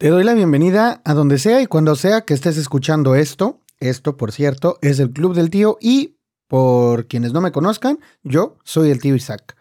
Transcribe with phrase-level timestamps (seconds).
[0.00, 3.62] Te doy la bienvenida a donde sea y cuando sea que estés escuchando esto.
[3.80, 8.58] Esto, por cierto, es el Club del Tío y, por quienes no me conozcan, yo
[8.62, 9.56] soy el tío Isaac.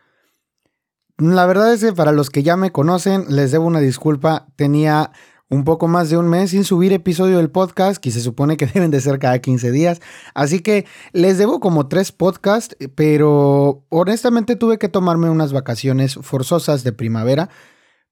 [1.18, 4.46] La verdad es que para los que ya me conocen, les debo una disculpa.
[4.56, 5.12] Tenía
[5.50, 8.68] un poco más de un mes sin subir episodio del podcast, que se supone que
[8.74, 10.02] deben de ser cada 15 días.
[10.36, 16.84] Así que les debo como tres podcasts, pero honestamente tuve que tomarme unas vacaciones forzosas
[16.84, 17.50] de primavera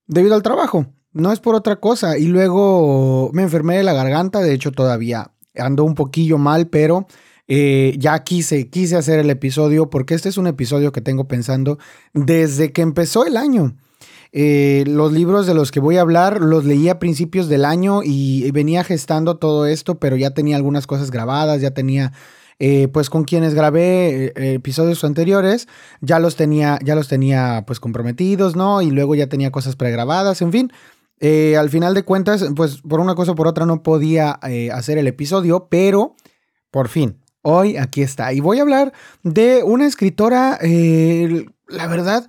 [0.07, 2.17] debido al trabajo no es por otra cosa.
[2.19, 7.07] Y luego me enfermé de la garganta, de hecho todavía ando un poquillo mal, pero
[7.47, 11.79] eh, ya quise, quise hacer el episodio porque este es un episodio que tengo pensando
[12.13, 13.75] desde que empezó el año.
[14.33, 18.01] Eh, los libros de los que voy a hablar los leí a principios del año
[18.03, 22.11] y, venía gestando todo esto, pero ya tenía algunas cosas grabadas, ya tenía
[22.59, 25.69] eh, pues con quienes grabé episodios anteriores,
[26.01, 28.81] ya los tenía, ya los tenía pues comprometidos, ¿no?
[28.81, 30.71] Y luego ya tenía cosas pregrabadas, en fin.
[31.19, 34.69] Eh, al final de cuentas, pues por una cosa o por otra no podía eh,
[34.71, 36.15] hacer el episodio, pero
[36.71, 38.33] por fin, hoy aquí está.
[38.33, 42.27] Y voy a hablar de una escritora, eh, la verdad,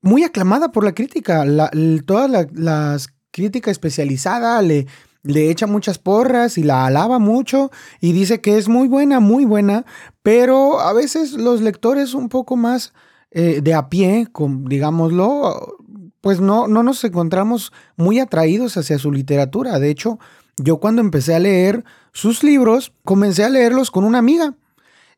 [0.00, 1.44] muy aclamada por la crítica.
[1.44, 1.70] La,
[2.04, 2.98] toda la,
[3.30, 4.86] crítica especializada le,
[5.24, 9.44] le echa muchas porras y la alaba mucho y dice que es muy buena, muy
[9.44, 9.84] buena,
[10.22, 12.92] pero a veces los lectores un poco más
[13.32, 14.28] de a pie,
[14.68, 15.78] digámoslo,
[16.24, 19.78] pues no, no nos encontramos muy atraídos hacia su literatura.
[19.78, 20.18] De hecho,
[20.56, 24.54] yo cuando empecé a leer sus libros, comencé a leerlos con una amiga.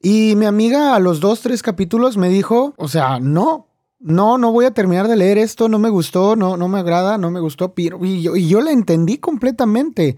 [0.02, 3.68] Y mi amiga a los dos, tres capítulos me dijo, o sea, no,
[4.00, 7.18] no, no voy a terminar de leer esto, no me gustó, no, no me agrada,
[7.18, 7.72] no me gustó.
[7.76, 10.16] Y yo, y yo la entendí completamente.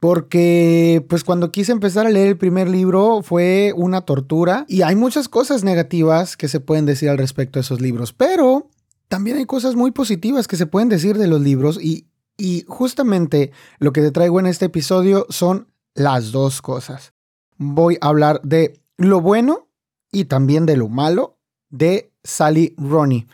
[0.00, 4.96] Porque pues cuando quise empezar a leer el primer libro fue una tortura y hay
[4.96, 8.70] muchas cosas negativas que se pueden decir al respecto de esos libros, pero
[9.12, 12.06] también hay cosas muy positivas que se pueden decir de los libros y,
[12.38, 17.12] y justamente lo que te traigo en este episodio son las dos cosas.
[17.58, 19.68] Voy a hablar de lo bueno
[20.10, 21.36] y también de lo malo
[21.68, 23.26] de Sally Ronnie.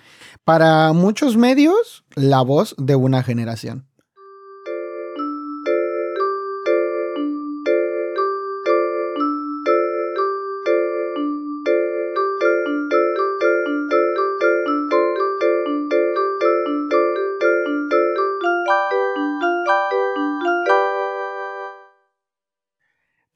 [0.43, 3.87] Para muchos medios, la voz de una generación.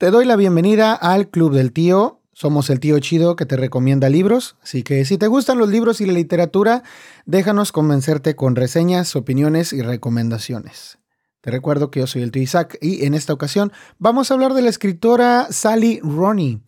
[0.02, 2.18] Te doy la bienvenida al Club del Tío.
[2.32, 6.00] Somos el tío chido que te recomienda libros, así que si te gustan los libros
[6.00, 6.82] y la literatura,
[7.24, 10.98] déjanos convencerte con reseñas, opiniones y recomendaciones.
[11.40, 13.70] Te recuerdo que yo soy el tío Isaac y en esta ocasión
[14.00, 16.60] vamos a hablar de la escritora Sally Roney.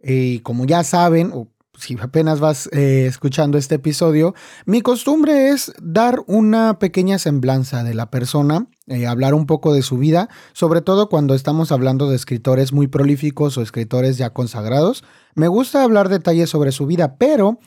[0.00, 1.48] Y como ya saben, o
[1.80, 4.34] si apenas vas eh, escuchando este episodio,
[4.66, 9.82] mi costumbre es dar una pequeña semblanza de la persona, eh, hablar un poco de
[9.82, 15.04] su vida, sobre todo cuando estamos hablando de escritores muy prolíficos o escritores ya consagrados.
[15.34, 17.58] Me gusta hablar detalles sobre su vida, pero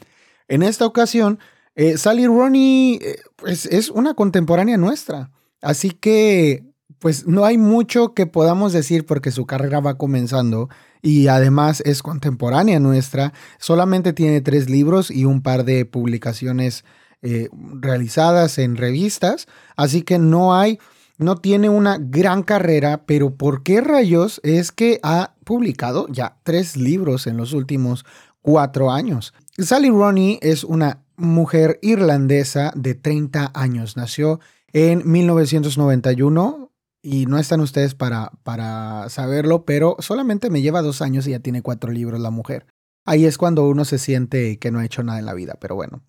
[0.47, 1.40] en esta ocasión,
[1.75, 3.00] eh, Sally Roney
[3.35, 5.31] pues, es una contemporánea nuestra.
[5.62, 6.63] Así que
[7.00, 10.69] pues no hay mucho que podamos decir porque su carrera va comenzando
[11.03, 13.34] y además es contemporánea nuestra.
[13.59, 16.86] Solamente tiene tres libros y un par de publicaciones
[17.22, 17.50] eh,
[17.80, 20.80] realizadas en revistas, así que no hay,
[21.18, 26.75] no tiene una gran carrera, pero ¿por qué rayos es que ha publicado ya tres
[26.78, 28.06] libros en los últimos
[28.41, 29.34] cuatro años?
[29.58, 33.97] Sally Roney es una mujer irlandesa de 30 años.
[33.97, 34.40] Nació
[34.72, 36.72] en 1991
[37.03, 41.40] y no están ustedes para, para saberlo, pero solamente me lleva dos años y ya
[41.40, 42.66] tiene cuatro libros la mujer.
[43.06, 45.75] Ahí es cuando uno se siente que no ha hecho nada en la vida, pero
[45.75, 46.02] bueno.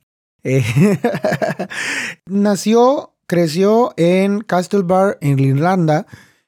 [0.45, 0.63] Eh,
[2.27, 6.07] nació, creció en Castlebar, en Irlanda,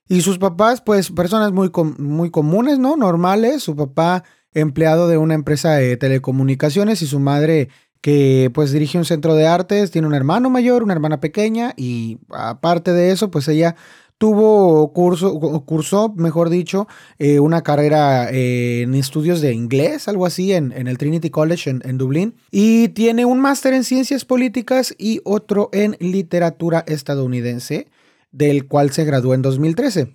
[0.09, 2.97] y sus papás, pues personas muy, muy comunes, ¿no?
[2.97, 3.65] Normales.
[3.65, 7.71] Su papá, empleado de una empresa de telecomunicaciones, y su madre,
[8.01, 12.19] que pues dirige un centro de artes, tiene un hermano mayor, una hermana pequeña, y
[12.31, 13.75] aparte de eso, pues ella
[14.19, 20.55] Tuvo curso, cursó, mejor dicho, eh, una carrera eh, en estudios de inglés, algo así,
[20.55, 22.35] en, el Trinity College en, en, Dublín.
[22.51, 27.89] Y tiene un máster en ciencias políticas y otro en literatura estadounidense,
[28.33, 30.15] del cual se graduó en 2013.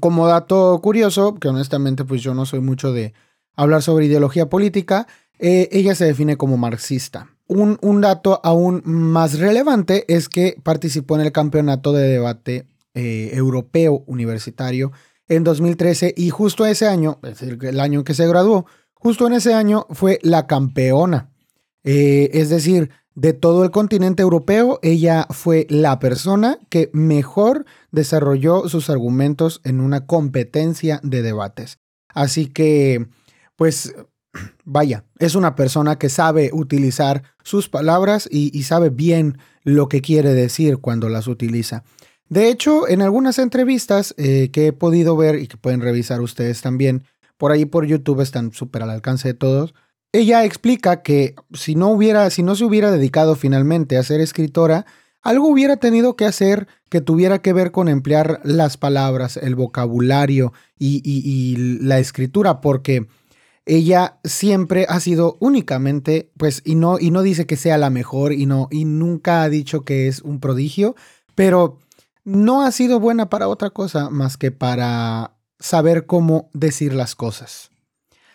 [0.00, 3.14] Como dato curioso, que honestamente pues yo no soy mucho de
[3.54, 5.06] hablar sobre ideología política,
[5.38, 7.30] eh, ella se define como marxista.
[7.46, 12.66] Un, un, dato aún más relevante es que participó en el campeonato de debate
[12.98, 14.90] eh, europeo universitario
[15.28, 19.28] en 2013 y justo ese año, es decir, el año en que se graduó, justo
[19.28, 21.30] en ese año fue la campeona.
[21.84, 28.68] Eh, es decir, de todo el continente europeo, ella fue la persona que mejor desarrolló
[28.68, 31.78] sus argumentos en una competencia de debates.
[32.08, 33.06] Así que,
[33.54, 33.94] pues,
[34.64, 40.34] vaya, es una persona que sabe utilizar sus palabras y, sabe bien lo que quiere
[40.34, 41.84] decir cuando las utiliza.
[42.28, 46.60] De hecho, en algunas entrevistas eh, que he podido ver y que pueden revisar ustedes
[46.60, 47.04] también,
[47.36, 49.74] por ahí por YouTube están súper al alcance de todos,
[50.12, 54.86] ella explica que si no hubiera, si no se hubiera dedicado finalmente a ser escritora,
[55.22, 60.52] algo hubiera tenido que hacer que tuviera que ver con emplear las palabras, el vocabulario
[60.78, 63.06] y, la escritura, porque
[63.66, 68.32] ella siempre ha sido únicamente, pues, y no, y no dice que sea la mejor
[68.32, 70.94] y no, y nunca ha dicho que es un prodigio,
[71.34, 71.78] pero
[72.28, 77.70] no ha sido buena para otra cosa más que para saber cómo decir las cosas.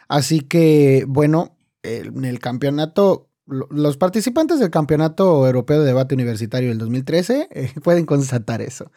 [0.07, 6.80] Así que, bueno, en el campeonato, los participantes del Campeonato Europeo de Debate Universitario del
[6.80, 8.92] 2013 eh, pueden constatar eso.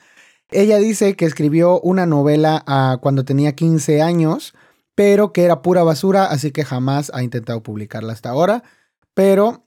[0.51, 2.65] Ella dice que escribió una novela
[3.03, 4.55] cuando tenía 15 años,
[4.95, 8.63] pero que era pura basura, así que jamás ha intentado publicarla hasta ahora.
[9.13, 9.66] Pero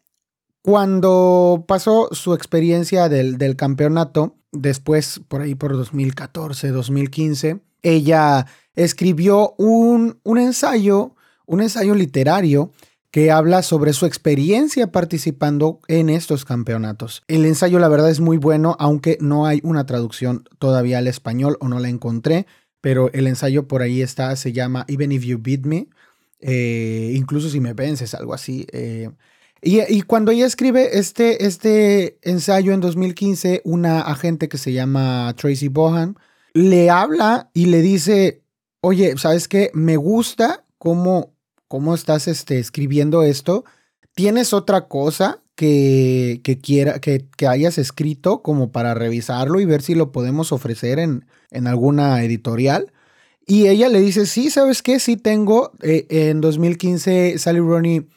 [0.62, 8.46] cuando pasó su experiencia del, del campeonato, después por ahí por 2014, 2015, ella
[8.76, 11.16] escribió un, un ensayo,
[11.46, 12.72] un ensayo literario
[13.12, 17.24] que habla sobre su experiencia participando en estos campeonatos.
[17.28, 21.58] El ensayo la verdad es muy bueno, aunque no hay una traducción todavía al español
[21.60, 22.46] o no la encontré,
[22.82, 25.88] pero el ensayo por ahí está, se llama Even If You Beat Me,
[26.40, 28.68] eh, incluso si me vences, algo así.
[28.72, 29.10] Eh.
[29.62, 35.68] Y, cuando ella escribe este, este ensayo en 2015, una agente que se llama Tracy
[35.68, 36.18] Bohan
[36.54, 38.42] le habla y le dice,
[38.82, 39.72] oye, ¿sabes qué?
[39.74, 41.34] Me gusta cómo
[41.70, 43.64] cómo estás este, escribiendo esto.
[44.16, 49.82] ¿Tienes otra cosa que, que quiera, que, que, hayas escrito como para revisarlo y ver
[49.82, 52.92] si lo podemos ofrecer en, en alguna editorial?
[53.46, 55.00] Y ella le dice, sí, ¿sabes qué?
[55.00, 55.72] Sí tengo.
[55.82, 58.08] Eh, en 2015 Sally Rooney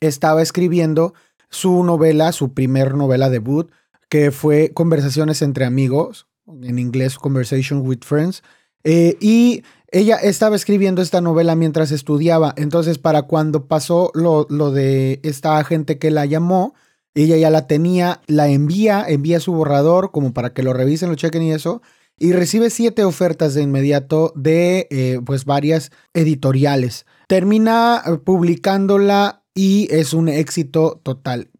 [0.00, 1.14] estaba escribiendo
[1.48, 3.70] su novela, su primer novela debut,
[4.08, 6.26] que fue Conversaciones entre amigos,
[6.62, 8.42] en inglés Conversation with Friends.
[8.84, 14.70] Eh, y ella estaba escribiendo esta novela mientras estudiaba, entonces para cuando pasó lo, lo,
[14.70, 16.74] de esta agente que la llamó,
[17.14, 21.14] ella ya la tenía, la envía, envía su borrador como para que lo revisen, lo
[21.14, 21.82] chequen y eso,
[22.18, 27.06] y recibe siete ofertas de inmediato de eh, pues varias editoriales.
[27.26, 31.50] Termina eh, publicándola y es un éxito total.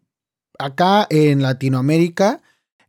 [0.59, 2.41] Acá en Latinoamérica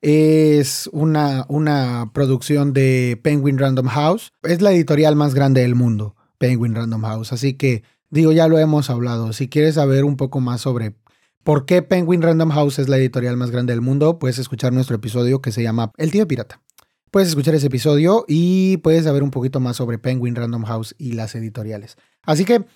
[0.02, 4.32] es una, una producción de Penguin Random House.
[4.42, 7.32] Es la editorial más grande del mundo, Penguin Random House.
[7.32, 9.32] Así que, digo, ya lo hemos hablado.
[9.32, 10.94] Si quieres saber un poco más sobre
[11.42, 14.96] por qué Penguin Random House es la editorial más grande del mundo, puedes escuchar nuestro
[14.96, 16.60] episodio que se llama El tío pirata.
[17.10, 21.12] Puedes escuchar ese episodio y puedes saber un poquito más sobre Penguin Random House y
[21.12, 21.96] las editoriales.
[22.22, 22.66] Así que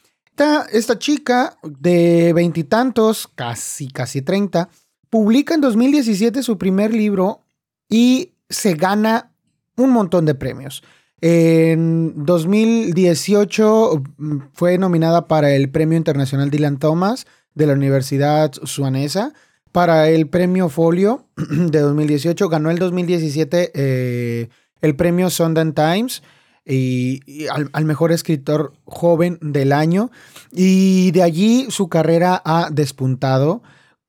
[0.73, 4.69] esta, chica de veintitantos, casi, casi treinta,
[5.11, 7.41] publica en 2017 su primer libro
[7.89, 9.33] y se gana
[9.77, 10.83] un montón de premios.
[11.21, 19.33] En 2018 mm, fue nominada para el Premio Internacional Dylan Thomas de la Universidad Suanesa.
[19.71, 24.49] Para el Premio Folio de 2018 ganó el 2017 eh,
[24.81, 26.23] el Premio Sundance Times
[26.65, 30.11] y, al, mejor escritor joven del año.
[30.51, 33.63] Y de allí su carrera ha despuntado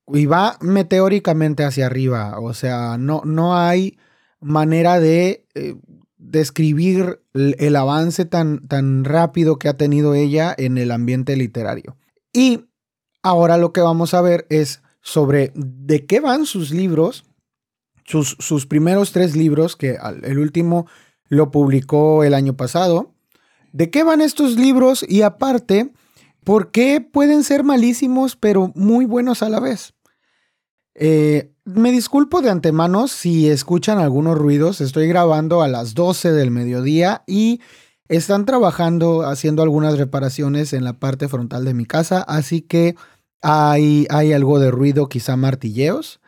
[0.07, 2.39] y va meteóricamente hacia arriba.
[2.39, 3.97] O sea, no, no hay
[4.39, 5.75] manera de eh,
[6.17, 11.97] describir el, avance tan, tan rápido que ha tenido ella en el ambiente literario.
[12.31, 12.65] Y
[13.21, 17.25] ahora lo que vamos a ver es sobre de qué van sus libros,
[18.05, 20.87] sus, sus primeros tres libros, que el último
[21.27, 23.13] lo publicó el año pasado.
[23.71, 25.05] ¿De qué van estos libros?
[25.07, 25.91] Y aparte,
[26.43, 29.93] ¿Por qué pueden ser malísimos pero muy buenos a la vez?
[30.95, 34.81] Eh, me disculpo de antemano si escuchan algunos ruidos.
[34.81, 37.61] Estoy grabando a las 12 del mediodía y
[38.09, 42.95] están trabajando haciendo algunas reparaciones en la parte frontal de mi casa, así que
[43.41, 46.19] hay, hay algo de ruido, quizá martilleos.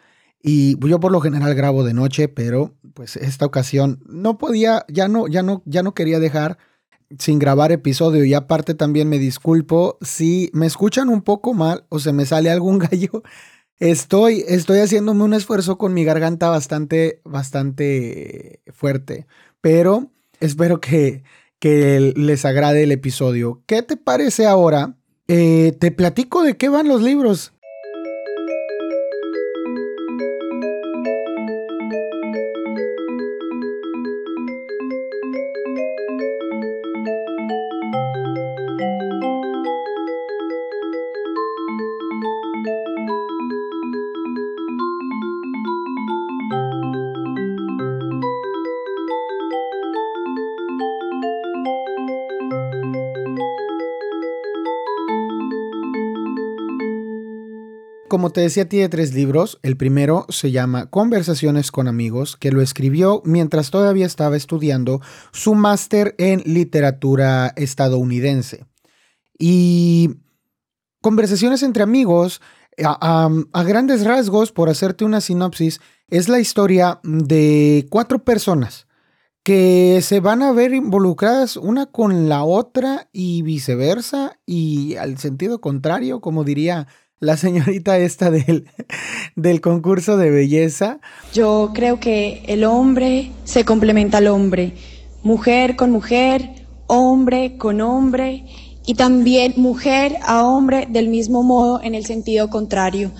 [0.47, 5.07] Y yo por lo general grabo de noche, pero pues esta ocasión no podía, ya
[5.07, 6.59] no, ya no, ya no quería dejar
[7.17, 11.97] sin grabar episodio y aparte también me disculpo si me escuchan un poco mal o
[11.97, 13.23] se me sale algún gallo.
[13.79, 19.25] Estoy, estoy haciéndome un esfuerzo con mi garganta bastante, bastante fuerte,
[19.61, 20.11] pero
[20.41, 21.23] espero que,
[21.57, 23.63] que les agrade el episodio.
[23.65, 24.95] ¿Qué te parece ahora?
[25.27, 27.54] Eh, te platico de qué van los libros.
[58.25, 59.59] Como te decía, tiene tres libros.
[59.61, 64.99] El primero se llama Conversaciones con amigos, que lo escribió mientras todavía estaba estudiando
[65.31, 68.65] su máster en literatura estadounidense.
[69.37, 70.15] Y
[71.01, 72.41] Conversaciones entre amigos,
[72.83, 78.87] a, a, grandes rasgos, por hacerte una sinopsis, es la historia de cuatro personas
[79.43, 85.61] que se van a ver involucradas una con la otra y viceversa y al sentido
[85.61, 86.87] contrario, como diría
[87.19, 88.67] la señorita esta del,
[89.35, 90.99] del concurso de belleza.
[91.33, 94.73] Yo creo que el hombre se complementa al hombre,
[95.23, 98.45] mujer con mujer, hombre con hombre
[98.85, 103.11] y también mujer a hombre del mismo modo en el sentido contrario.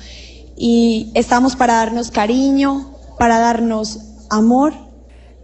[0.58, 4.00] Y estamos para darnos cariño, para darnos
[4.30, 4.85] amor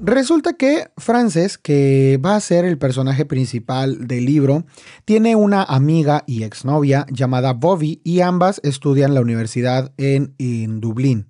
[0.03, 4.65] Resulta que Frances, que va a ser el personaje principal del libro,
[5.05, 11.27] tiene una amiga y exnovia llamada Bobby y ambas estudian la universidad en, en Dublín,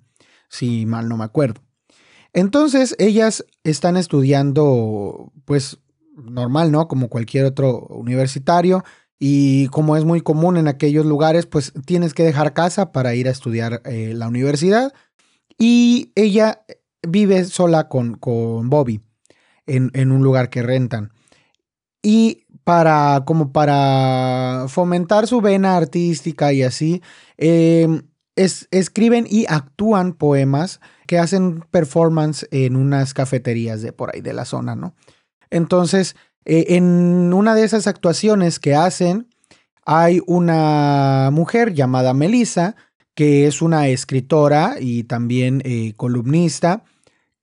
[0.48, 1.60] si mal no me acuerdo.
[2.32, 5.78] Entonces ellas están estudiando, pues
[6.16, 6.88] normal, ¿no?
[6.88, 8.84] Como cualquier otro universitario.
[9.18, 13.28] Y como es muy común en aquellos lugares, pues tienes que dejar casa para ir
[13.28, 14.94] a estudiar eh, la universidad.
[15.58, 16.64] Y ella
[17.02, 19.00] vive sola con, con Bobby
[19.66, 21.12] en, un lugar que rentan.
[22.02, 27.02] Y para, como para fomentar su vena artística y así,
[27.36, 28.02] em,
[28.36, 34.44] escriben y actúan poemas que hacen performance en unas cafeterías de por ahí de la
[34.44, 34.94] zona, ¿no?
[35.50, 39.28] Entonces, eh, en una de esas actuaciones que hacen,
[39.84, 42.76] hay una mujer llamada Melissa,
[43.14, 46.84] que es una escritora y también eh, columnista,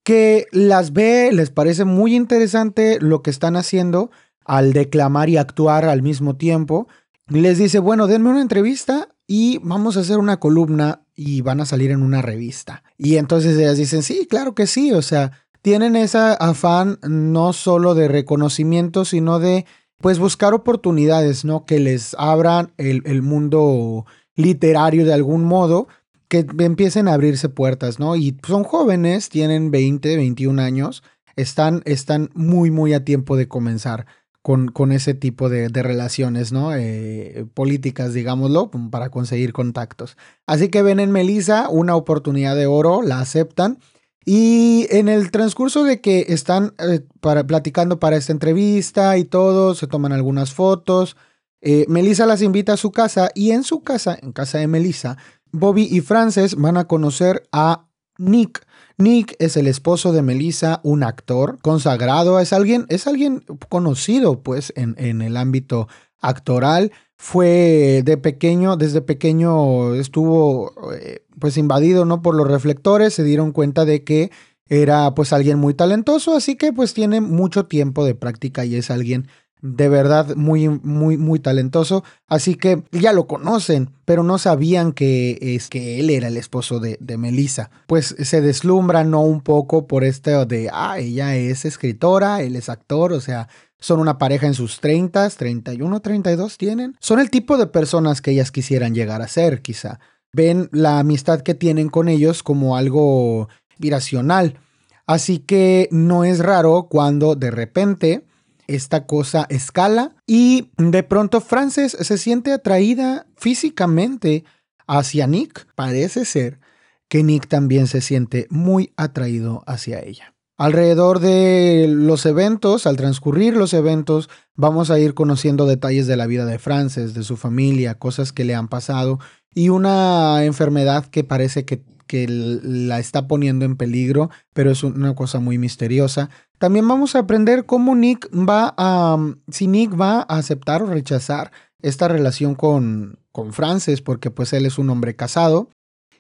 [0.10, 4.10] que las ve, les parece muy interesante lo que están haciendo
[4.44, 6.88] al declamar y actuar al mismo tiempo.
[7.28, 11.68] Les dice, bueno, denme una entrevista y vamos a hacer una columna y van a
[11.68, 12.82] salir en una revista.
[12.98, 17.94] Y entonces ellas dicen, sí, claro que sí, o sea, tienen ese afán no solo
[17.94, 19.68] de reconocimiento, sino de,
[20.00, 21.68] pues, buscar oportunidades, ¿no?
[21.68, 25.88] Que les abran el, el mundo literario de algún modo
[26.30, 28.16] que empiecen a abrirse puertas, ¿no?
[28.16, 31.04] Y son jóvenes, tienen 20, 21 años,
[31.36, 34.06] están, están muy, muy a tiempo de comenzar
[34.42, 36.74] con, con ese tipo de, relaciones, ¿no?
[36.74, 40.18] Eh, políticas, digámoslo, para conseguir contactos.
[40.46, 43.80] Así que ven en Melissa una oportunidad de oro, la aceptan.
[44.26, 49.74] Y en el transcurso de que están eh, para, platicando para esta entrevista y todo,
[49.76, 51.18] se toman algunas fotos.
[51.62, 55.18] Eh, Melissa las invita a su casa y en su casa, en casa de Melissa,
[55.52, 57.88] Bobby y Frances van a conocer a
[58.18, 58.66] Nick.
[58.98, 64.74] Nick es el esposo de Melissa, un actor consagrado, es alguien, es alguien conocido pues
[64.76, 65.88] en, en el ámbito
[66.20, 66.92] actoral.
[67.16, 72.22] Fue de pequeño, desde pequeño estuvo eh, pues invadido ¿no?
[72.22, 74.32] por los reflectores, se dieron cuenta de que
[74.68, 78.92] era pues alguien muy talentoso, así que pues tiene mucho tiempo de práctica y es
[78.92, 79.28] alguien
[79.62, 82.04] de verdad muy, muy, muy talentoso.
[82.28, 86.80] Así que ya lo conocen, pero no sabían que, es, que él era el esposo
[86.80, 87.70] de, de Melissa.
[87.88, 89.22] Pues se deslumbran ¿no?
[89.22, 93.48] un poco por esto de, ah, ella es escritora, él es actor, o sea,
[93.80, 96.96] son una pareja en sus 30, 31, 32 tienen.
[97.00, 100.00] Son el tipo de personas que ellas quisieran llegar a ser, quizá.
[100.34, 103.50] Ven la amistad que tienen con ellos como algo
[103.80, 104.60] irracional.
[105.08, 108.26] Así que no es raro cuando de repente
[108.70, 114.46] esta cosa escala y de pronto Frances se siente atraída físicamente
[114.88, 115.68] hacia Nick.
[115.76, 116.60] Parece ser
[117.08, 120.36] que Nick también se siente muy atraído hacia ella.
[120.58, 126.28] Alrededor de los eventos, al transcurrir los eventos, vamos a ir conociendo detalles de la
[126.28, 129.20] vida de Frances, de su familia, cosas que le han pasado
[129.54, 135.14] y una enfermedad que parece que que la está poniendo en peligro, pero es una
[135.14, 136.32] cosa muy misteriosa.
[136.60, 139.18] También vamos a aprender cómo Nick va a,
[139.50, 141.52] si Nick va a aceptar o rechazar
[141.82, 145.70] esta relación con, con Frances, porque pues él es un hombre casado,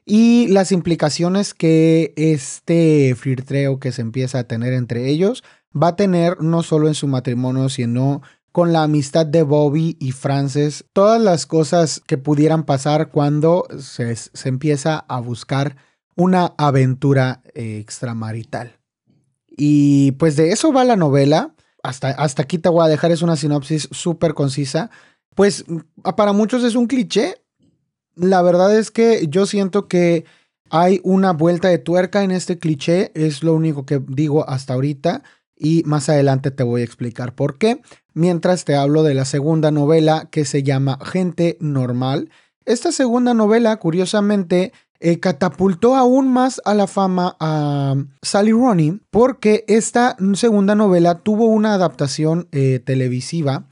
[0.06, 5.96] y las implicaciones que este flirtreo que se empieza a tener entre ellos va a
[5.96, 11.22] tener no solo en su matrimonio, sino con la amistad de Bobby y Frances, todas
[11.22, 14.16] las cosas que pudieran pasar cuando se,
[14.46, 15.76] empieza a buscar
[16.16, 18.79] una aventura extramarital.
[19.62, 21.54] Y pues de eso va la novela.
[21.84, 24.90] Hasta, hasta aquí te voy a dejar, es una sinopsis súper concisa.
[25.36, 25.66] Pues
[26.16, 27.44] para muchos es un cliché.
[28.16, 30.24] La verdad es que yo siento que
[30.70, 35.24] hay una vuelta de tuerca en este cliché, es lo único que digo hasta ahorita
[35.58, 37.82] y más adelante te voy a explicar por qué.
[38.14, 42.30] Mientras te hablo de la segunda novela que se llama Gente Normal.
[42.66, 49.64] Esta segunda novela, curiosamente, eh, catapultó aún más a la fama a Sally Ronnie porque
[49.68, 53.66] esta segunda novela tuvo una adaptación eh, televisiva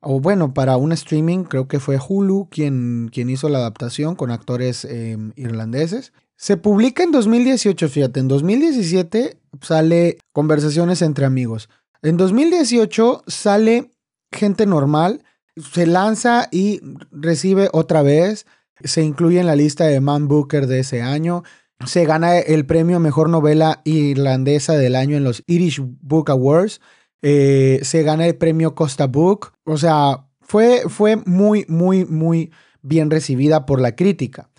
[0.00, 4.30] o bueno, para un streaming, creo que fue Hulu quien, quien hizo la adaptación con
[4.30, 6.12] actores em, irlandeses.
[6.36, 11.68] Se publica en 2018, fíjate, en 2017 sale Conversaciones entre amigos.
[12.02, 13.90] En 2018 sale
[14.30, 15.24] Gente Normal,
[15.56, 18.46] se lanza y recibe otra vez,
[18.84, 21.42] se incluye en la lista de Man Booker de ese año,
[21.86, 26.80] se gana el premio Mejor Novela Irlandesa del año en los Irish Book Awards
[27.22, 29.52] eh, se gana el premio Costa Book.
[29.64, 34.50] O sea, fue, fue muy, muy, muy bien recibida por la crítica.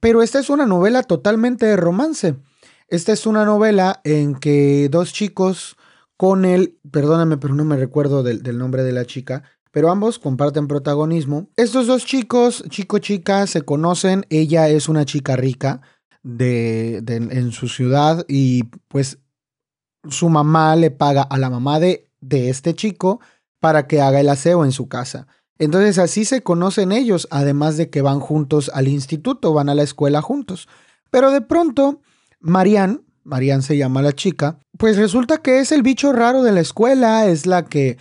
[0.00, 2.36] Pero esta es una novela totalmente de romance.
[2.88, 5.76] Esta es una novela en que dos chicos
[6.16, 10.68] con él, perdóname, pero no me recuerdo del, nombre de la chica, pero ambos comparten
[10.68, 11.48] protagonismo.
[11.56, 14.26] Estos dos chicos, chico-chica, se conocen.
[14.30, 15.82] Ella es una chica rica
[16.22, 19.18] de, en su ciudad y pues
[20.08, 23.20] su mamá le paga a la mamá de, de este chico
[23.60, 25.26] para que haga el aseo en su casa.
[25.58, 29.82] Entonces así se conocen ellos, además de que van juntos al instituto, van a la
[29.82, 30.68] escuela juntos.
[31.10, 32.00] Pero de pronto,
[32.40, 36.60] Marianne, Marianne se llama la chica, pues resulta que es el bicho raro de la
[36.60, 37.98] escuela, es la que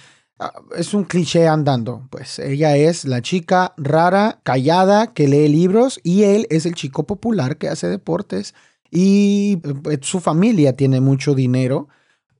[0.75, 6.23] es un cliché andando, pues ella es la chica rara, callada, que lee libros y
[6.23, 8.53] él es el chico popular que hace deportes
[8.91, 11.87] y eh, su familia tiene mucho dinero.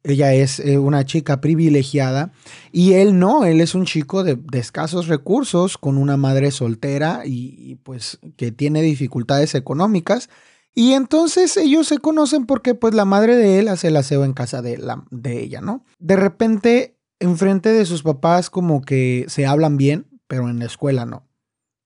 [0.04, 2.32] Ella es eh, una chica privilegiada
[2.72, 7.76] y él no, él es un chico de, escasos recursos con una madre soltera y,
[7.84, 10.30] pues que tiene dificultades económicas.
[10.76, 14.34] Y entonces ellos se conocen porque pues la madre de él hace el aseo en
[14.34, 15.84] casa de, la, de ella, ¿no?
[15.98, 21.06] De repente, enfrente de sus papás como que se hablan bien, pero en la escuela
[21.06, 21.28] no.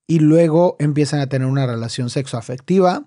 [0.07, 3.05] Y luego empiezan a tener una relación sexoafectiva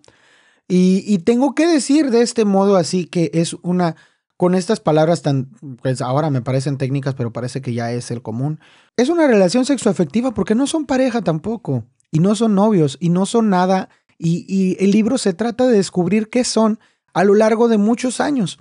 [0.67, 3.97] y, tengo que decir de este modo así que es una,
[4.39, 5.51] con estas palabras tan,
[5.83, 8.61] pues ahora me parecen técnicas, pero parece que ya es el común.
[8.97, 13.27] Es una relación sexoafectiva porque no son pareja tampoco, y no son novios, y no
[13.27, 16.79] son nada, y, el libro se trata de descubrir qué son
[17.13, 18.59] a lo largo de muchos años.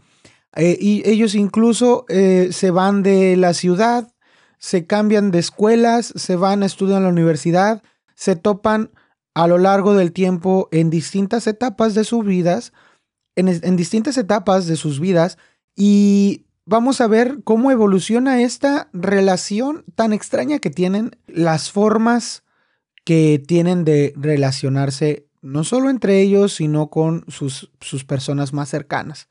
[0.55, 4.13] Eh, y ellos incluso eh, se van de la ciudad,
[4.59, 7.83] se cambian de escuelas, se van a estudiar en la universidad,
[8.15, 8.91] se topan
[9.33, 12.71] a lo largo del tiempo en distintas etapas de sus vidas,
[13.35, 15.39] en, distintas etapas de sus vidas,
[15.75, 22.43] y vamos a ver cómo evoluciona esta relación tan extraña que tienen, las formas
[23.03, 29.27] que tienen de relacionarse no solo entre ellos, sino con sus, sus personas más cercanas.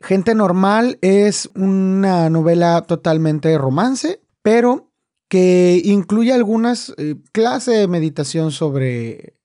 [0.00, 4.90] Gente Normal es una novela totalmente romance, pero
[5.28, 9.36] que incluye algunas eh, clases de meditación sobre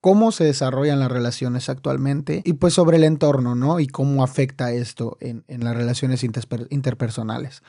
[0.00, 3.80] cómo se desarrollan las relaciones actualmente y pues sobre el entorno, ¿no?
[3.80, 7.62] Y cómo afecta esto en, las relaciones interpersonales.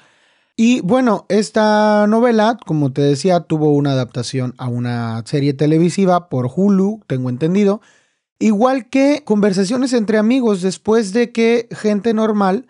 [0.55, 6.49] Y bueno, esta novela, como te decía, tuvo una adaptación a una serie televisiva por
[6.53, 7.81] Hulu, tengo entendido.
[8.39, 12.67] Igual que conversaciones entre amigos después de que gente normal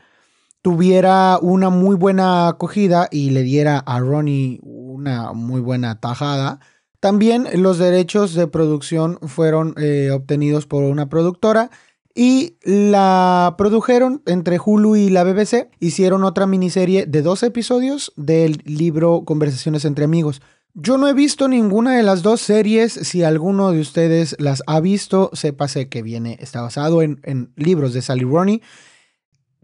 [0.61, 6.59] tuviera una muy buena acogida y le diera a Ronnie una muy buena tajada
[6.99, 11.71] también los derechos de producción fueron eh, obtenidos por una productora
[12.13, 15.69] y la produjeron entre Hulu y la BBC.
[15.79, 20.41] Hicieron otra miniserie de dos episodios del libro Conversaciones entre amigos.
[20.73, 22.93] Yo no he visto ninguna de las dos series.
[22.93, 27.93] Si alguno de ustedes las ha visto, sépase que viene, está basado en, en libros
[27.93, 28.61] de Sally Rooney.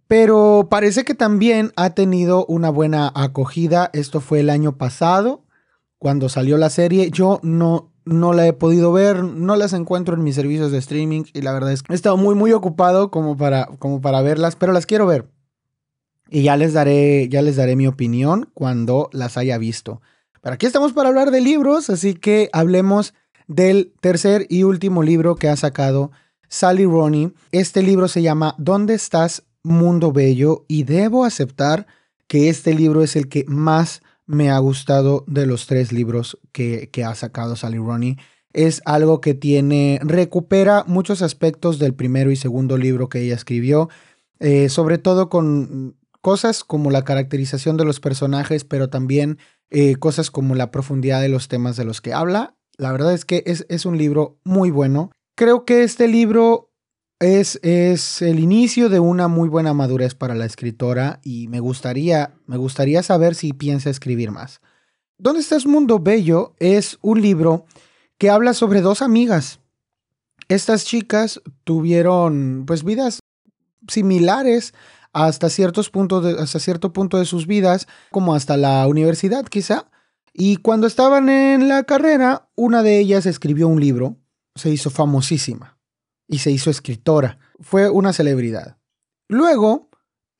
[0.07, 3.89] Pero parece que también ha tenido una buena acogida.
[3.93, 5.45] Esto fue el año pasado
[5.97, 7.09] cuando salió la serie.
[7.11, 11.23] Yo no, no la he podido ver, no las encuentro en mis servicios de streaming
[11.33, 14.55] y la verdad es que he estado muy, muy ocupado como para, como para verlas,
[14.55, 15.27] pero las quiero ver.
[16.29, 20.01] Y ya les daré, ya les daré mi opinión cuando las haya visto.
[20.45, 23.15] Pero aquí estamos para hablar de libros, así que hablemos
[23.47, 26.11] del tercer y último libro que ha sacado
[26.49, 27.31] Sally Ronnie.
[27.51, 30.63] Este libro se llama ¿Dónde estás, mundo bello?
[30.67, 31.87] Y debo aceptar
[32.27, 36.91] que este libro es el que más me ha gustado de los tres libros que,
[37.03, 38.17] ha sacado Sally Ronnie.
[38.53, 43.89] Es algo que tiene, recupera muchos aspectos del primero y segundo libro que ella escribió,
[44.39, 50.31] eh, sobre todo con cosas como la caracterización de los personajes, pero también eh, cosas
[50.31, 52.55] como la profundidad de los temas de los que habla.
[52.77, 55.11] La verdad es que es, es un libro muy bueno.
[55.35, 56.71] Creo que este libro
[57.19, 62.35] es, es, el inicio de una muy buena madurez para la escritora y me gustaría,
[62.45, 64.61] me gustaría saber si piensa escribir más.
[65.17, 66.53] ¿Dónde estás Mundo Bello?
[66.59, 67.65] Es un libro
[68.17, 69.59] que habla sobre dos amigas.
[70.49, 73.19] Estas chicas tuvieron pues vidas
[73.87, 74.73] similares
[75.15, 75.89] hasta, ciertos
[76.37, 79.89] hasta cierto punto de sus vidas, como hasta la universidad quizá.
[80.33, 84.17] Y cuando estaban en la carrera, una de ellas escribió un libro,
[84.55, 85.79] se hizo famosísima
[86.27, 87.39] y se hizo escritora.
[87.61, 88.77] Fue una celebridad.
[89.29, 89.89] Luego,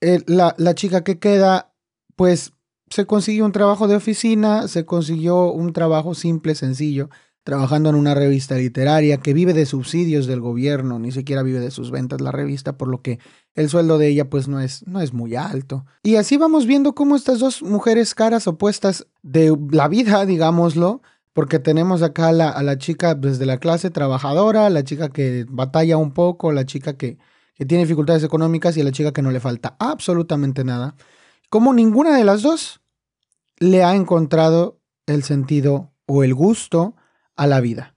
[0.02, 1.74] la, la chica que queda,
[2.18, 2.52] pues
[2.90, 7.10] se consiguió un trabajo de oficina, se consiguió un trabajo simple, sencillo,
[7.46, 11.70] trabajando en una revista literaria que vive de subsidios del gobierno, ni siquiera vive de
[11.70, 13.20] sus ventas la revista, por lo que
[13.54, 15.86] el sueldo de ella pues no es, no es muy alto.
[16.02, 21.04] Y así vamos viendo cómo estas dos mujeres caras opuestas de la vida, digámoslo,
[21.34, 25.46] porque tenemos acá a la, a la chica desde la clase trabajadora, la chica que
[25.48, 27.20] batalla un poco, la chica que,
[27.54, 30.96] que tiene dificultades económicas y la chica que no le falta absolutamente nada.
[31.52, 32.82] Como ninguna de las dos
[33.60, 36.96] le ha encontrado el sentido o el gusto
[37.36, 37.96] a la vida.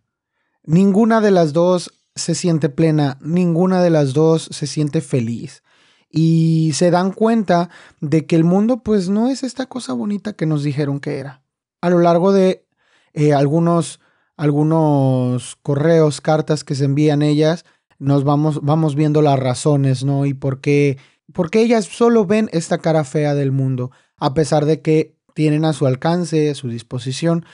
[0.65, 5.63] Ninguna de las dos se siente plena, ninguna de las dos se siente feliz.
[6.11, 7.71] Y se dan cuenta
[8.01, 11.43] de que el mundo pues no es esta cosa bonita que nos dijeron que era.
[11.81, 12.67] A lo largo de
[13.13, 14.01] eh, algunos,
[14.37, 17.65] algunos correos, cartas que se envían ellas,
[17.99, 20.25] nos vamos, vamos viendo las razones, ¿no?
[20.25, 20.99] Y por qué,
[21.33, 25.65] por qué ellas solo ven esta cara fea del mundo, a pesar de que tienen
[25.65, 27.45] a su alcance, a su disposición,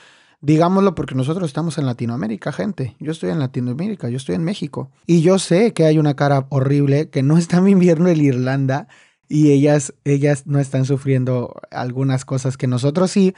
[0.45, 2.95] Digámoslo porque nosotros estamos en Latinoamérica, gente.
[2.99, 4.91] Yo estoy en Latinoamérica, yo estoy en México.
[5.07, 8.87] Y yo sé que hay una cara horrible que no está en invierno en Irlanda
[9.27, 13.33] y ellas, ellas no están sufriendo algunas cosas que nosotros sí.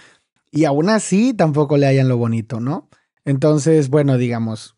[0.52, 2.90] Y aún así tampoco le hayan lo bonito, ¿no?
[3.24, 4.76] Entonces, bueno, digamos,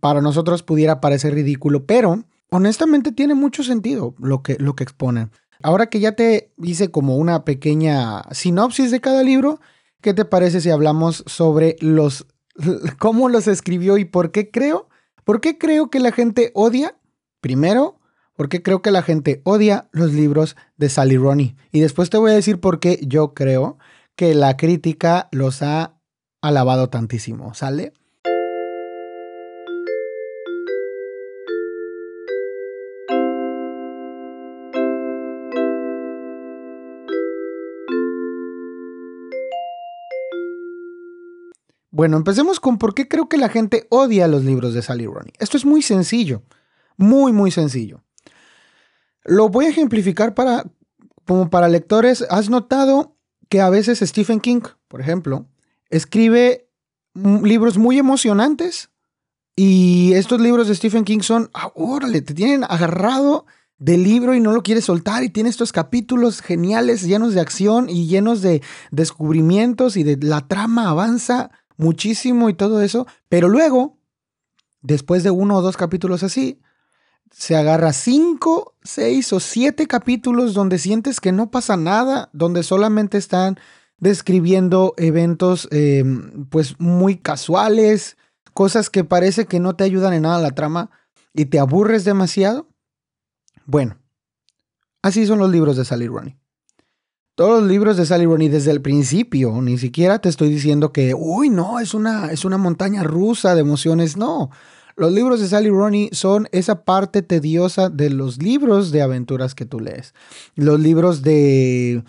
[0.00, 5.30] para nosotros pudiera parecer ridículo, pero honestamente tiene mucho sentido lo que, lo que exponen.
[5.62, 9.60] Ahora que ya te hice como una pequeña sinopsis de cada libro,
[10.04, 12.26] ¿Qué te parece si hablamos sobre los
[12.98, 14.86] cómo los escribió y por qué creo?
[15.24, 16.98] ¿Por qué creo que la gente odia?
[17.40, 18.00] Primero,
[18.36, 21.56] porque creo que la gente odia los libros de Sally Ronnie.
[21.72, 23.78] Y después te voy a decir por qué yo creo
[24.14, 25.98] que la crítica los ha
[26.42, 27.94] alabado tantísimo, ¿sale?
[41.94, 45.32] Bueno, empecemos con por qué creo que la gente odia los libros de Sally Rooney.
[45.38, 46.42] Esto es muy sencillo,
[46.96, 48.02] muy, muy sencillo.
[49.22, 50.64] Lo voy a ejemplificar para,
[51.24, 52.26] como para lectores.
[52.30, 53.16] ¿Has notado
[53.48, 55.46] que a veces Stephen King, por ejemplo,
[55.88, 56.68] escribe
[57.14, 58.90] libros muy emocionantes?
[59.54, 63.46] Y estos libros de Stephen King son, ah, órale, te tienen agarrado
[63.78, 67.88] del libro y no lo quieres soltar y tiene estos capítulos geniales llenos de acción
[67.88, 73.98] y llenos de descubrimientos y de la trama avanza muchísimo y todo eso, pero luego,
[74.82, 76.60] después de uno o dos capítulos así,
[77.30, 83.18] se agarra cinco, seis o siete capítulos donde sientes que no pasa nada, donde solamente
[83.18, 83.58] están
[83.98, 88.16] describiendo eventos em, pues muy casuales,
[88.52, 90.90] cosas que parece que no te ayudan en nada la trama
[91.32, 92.68] y te aburres demasiado.
[93.66, 93.98] Bueno,
[95.02, 96.36] así son los libros de Sally Rooney.
[97.34, 101.14] Todos los libros de Sally Rooney desde el principio, ni siquiera te estoy diciendo que,
[101.14, 104.50] uy, no, es una, es una montaña rusa de emociones, no.
[104.96, 109.66] Los libros de Sally Rooney son esa parte tediosa de los libros de aventuras que
[109.66, 110.14] tú lees.
[110.54, 112.04] Los libros de...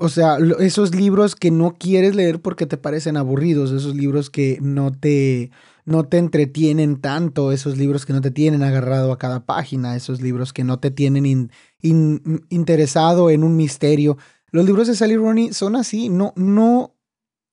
[0.00, 4.58] O sea, esos libros que no quieres leer porque te parecen aburridos, esos libros que
[4.60, 5.50] no te,
[5.84, 10.20] no te entretienen tanto, esos libros que no te tienen agarrado a cada página, esos
[10.22, 11.50] libros que no te tienen
[11.82, 14.18] interesado en un misterio.
[14.50, 16.94] Los libros de Sally Rooney son así, no, no,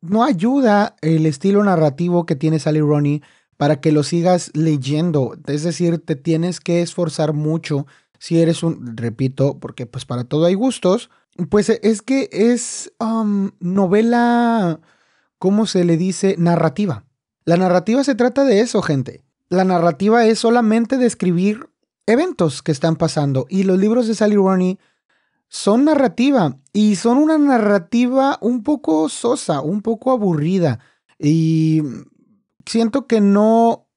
[0.02, 3.22] no ayuda el estilo narrativo que tiene Sally Rooney
[3.58, 5.36] para que lo sigas leyendo.
[5.48, 7.88] Es decir, te tienes que esforzar mucho
[8.20, 11.10] si eres un, repito, porque pues para todo hay gustos,
[11.50, 14.80] pues es que es um, novela,
[15.38, 16.36] ¿cómo se le dice?
[16.38, 17.06] Narrativa.
[17.46, 19.24] La narrativa se trata de eso, gente.
[19.50, 21.70] La narrativa es solamente describir
[22.08, 23.46] eventos que están pasando.
[23.50, 24.80] Y los libros de Sally Rooney
[25.50, 30.80] son narrativa y son una narrativa un poco sosa, un poco aburrida.
[31.20, 31.84] Y
[32.65, 33.88] siento que no,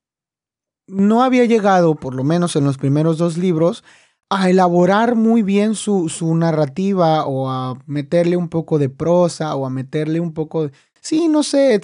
[0.87, 3.85] no había llegado, por lo menos en los primeros dos libros,
[4.29, 9.67] a elaborar muy bien su, su narrativa o a meterle un poco de prosa o
[9.67, 10.73] a meterle un poco de...
[11.01, 11.81] Sí, no sé,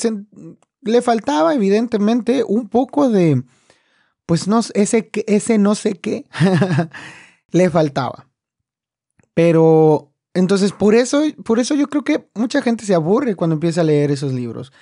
[0.83, 3.43] le faltaba evidentemente un poco de,
[4.27, 6.27] pues no, ese, ese no sé qué
[7.53, 8.29] le faltaba.
[9.35, 13.81] Pero entonces por eso, por eso yo creo que mucha gente se aburre cuando empieza
[13.81, 14.73] a leer esos libros.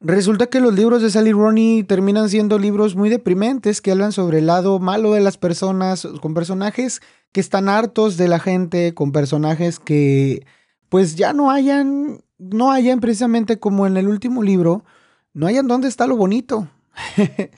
[0.00, 4.38] Resulta que los libros de Sally Rooney terminan siendo libros muy deprimentes que hablan sobre
[4.38, 7.00] el lado malo de las personas, con personajes
[7.32, 10.46] que están hartos de la gente, con personajes que
[10.88, 14.84] pues ya no hayan, no hayan precisamente como en el último libro,
[15.32, 16.68] no hayan dónde está lo bonito.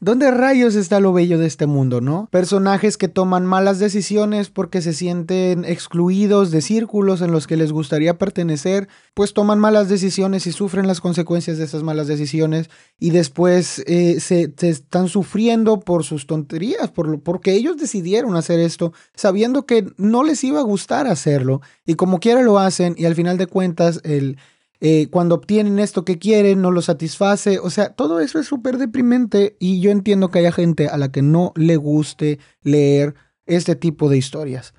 [0.00, 2.28] ¿Dónde rayos está lo bello de este mundo, no?
[2.30, 7.72] Personajes que toman malas decisiones porque se sienten excluidos de círculos en los que les
[7.72, 13.10] gustaría pertenecer, pues toman malas decisiones y sufren las consecuencias de esas malas decisiones y
[13.10, 19.66] después eh, se, están sufriendo por sus tonterías, por, porque ellos decidieron hacer esto sabiendo
[19.66, 23.36] que no les iba a gustar hacerlo y como quiera lo hacen y al final
[23.36, 24.38] de cuentas el
[24.80, 27.58] eh, cuando obtienen esto que quieren, no lo satisface.
[27.58, 31.10] O sea, todo eso es súper deprimente y yo entiendo que haya gente a la
[31.10, 33.14] que no le guste leer
[33.46, 34.74] este tipo de historias.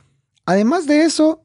[0.45, 1.43] Además de eso,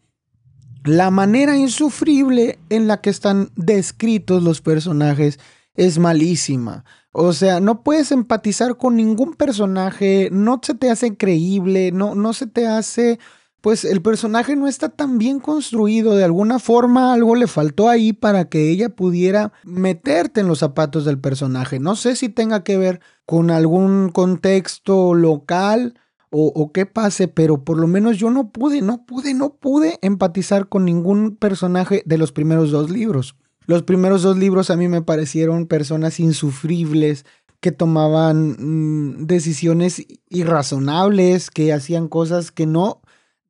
[0.85, 5.39] la manera insufrible en la que están descritos los personajes
[5.75, 6.85] es malísima.
[7.13, 12.33] O sea, no puedes empatizar con ningún personaje, no se te hace creíble, no, no
[12.33, 13.19] se te hace
[13.63, 18.13] pues el personaje no está tan bien construido, de alguna forma algo le faltó ahí
[18.13, 21.79] para que ella pudiera meterte en los zapatos del personaje.
[21.79, 25.95] No sé si tenga que ver con algún contexto local
[26.35, 30.67] o, qué pase, pero por lo menos yo no pude, no pude, no pude empatizar
[30.67, 33.37] con ningún personaje de los primeros dos libros.
[33.67, 37.27] Los primeros dos libros a mí me parecieron personas insufribles,
[37.61, 43.03] que tomaban mm, decisiones irrazonables, que hacían cosas que no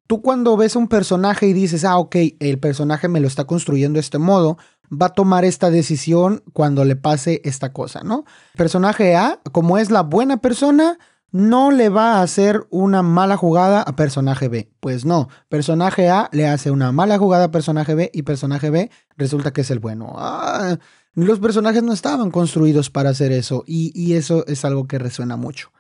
[0.07, 3.97] tú cuando ves un personaje y dices, ah, ok, el personaje me lo está construyendo
[3.97, 4.59] de este modo,
[4.91, 8.25] va a tomar esta decisión cuando le pase esta cosa, ¿no?
[8.57, 10.99] Personaje A, como es la buena persona,
[11.31, 14.71] no le va a hacer una mala jugada a personaje B.
[14.81, 18.91] Pues no, personaje A le hace una mala jugada a personaje B y personaje B
[19.17, 20.13] resulta que es el bueno.
[20.17, 20.77] Ah,
[21.15, 25.37] los personajes no estaban construidos para hacer eso y, y eso es algo que resuena
[25.37, 25.71] mucho.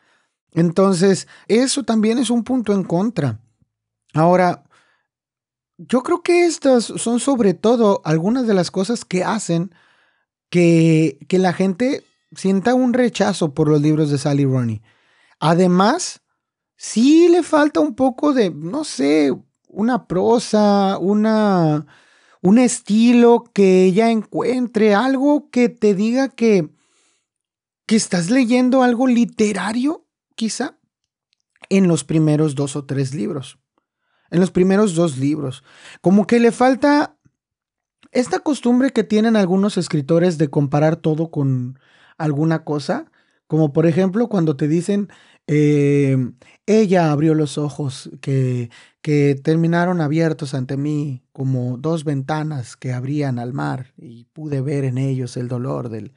[0.54, 3.40] Entonces, eso también es un punto en contra.
[4.14, 4.64] Ahora,
[5.78, 9.74] yo creo que estas son sobre todo algunas de las cosas que hacen
[10.50, 12.04] que, que la gente
[12.36, 14.82] sienta un rechazo por los libros de Sally Rooney.
[15.40, 16.22] Además,
[16.76, 19.34] sí le falta un poco de, no sé,
[19.68, 21.86] una prosa, una,
[22.42, 26.68] un estilo que ella encuentre, algo que te diga que,
[27.86, 30.78] que estás leyendo algo literario, quizá,
[31.70, 33.61] en los primeros dos o tres libros
[34.32, 35.62] en los primeros dos libros.
[36.00, 37.16] Como que le falta
[38.10, 41.78] esta costumbre que tienen algunos escritores de comparar todo con
[42.18, 43.10] alguna cosa,
[43.46, 45.08] como por ejemplo cuando te dicen,
[45.46, 46.16] eh,
[46.66, 48.70] ella abrió los ojos que,
[49.02, 54.84] que terminaron abiertos ante mí como dos ventanas que abrían al mar y pude ver
[54.84, 56.14] en ellos el dolor del,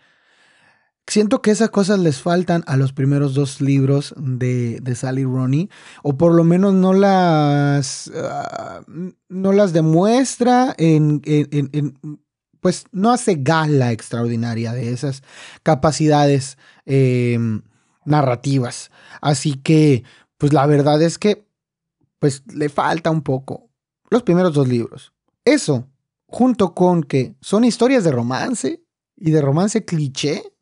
[1.07, 5.69] Siento que esas cosas les faltan a los primeros dos libros de, Sally Rooney,
[6.01, 8.81] o por lo menos no las, ah,
[9.29, 11.21] no las demuestra en,
[12.59, 15.21] pues no hace gala extraordinaria de esas
[15.61, 17.61] capacidades em,
[18.03, 18.89] narrativas.
[19.21, 20.03] Así que,
[20.39, 21.45] pues la verdad es que,
[22.17, 23.69] pues le falta un poco
[24.09, 25.13] los primeros dos libros.
[25.43, 25.87] Eso,
[26.25, 28.81] junto con que son historias de romance
[29.15, 30.54] y de romance cliché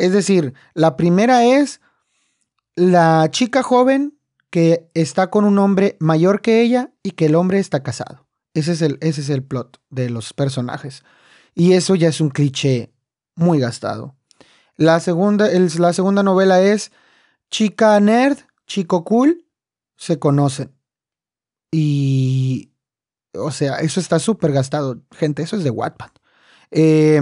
[0.00, 1.80] es decir, la primera es
[2.74, 7.58] la chica joven que está con un hombre mayor que ella y que el hombre
[7.58, 8.26] está casado.
[8.54, 11.04] Ese es el, ese es el plot de los personajes.
[11.54, 12.92] Y eso ya es un cliché
[13.36, 14.16] muy gastado.
[14.76, 16.90] La segunda, la segunda novela es
[17.50, 19.44] chica nerd, chico cool,
[19.96, 20.74] se conocen.
[21.70, 22.72] Y,
[23.34, 25.02] o sea, eso está súper gastado.
[25.12, 26.10] Gente, eso es de Wattpad.
[26.70, 27.20] Eh,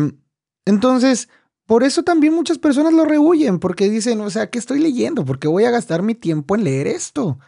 [0.65, 1.29] entonces,
[1.69, 5.27] por eso también muchas personas lo rehuyen, porque dicen, o sea, ¿qué estoy leyendo?
[5.27, 7.39] ¿Por qué voy a gastar mi tiempo en leer esto?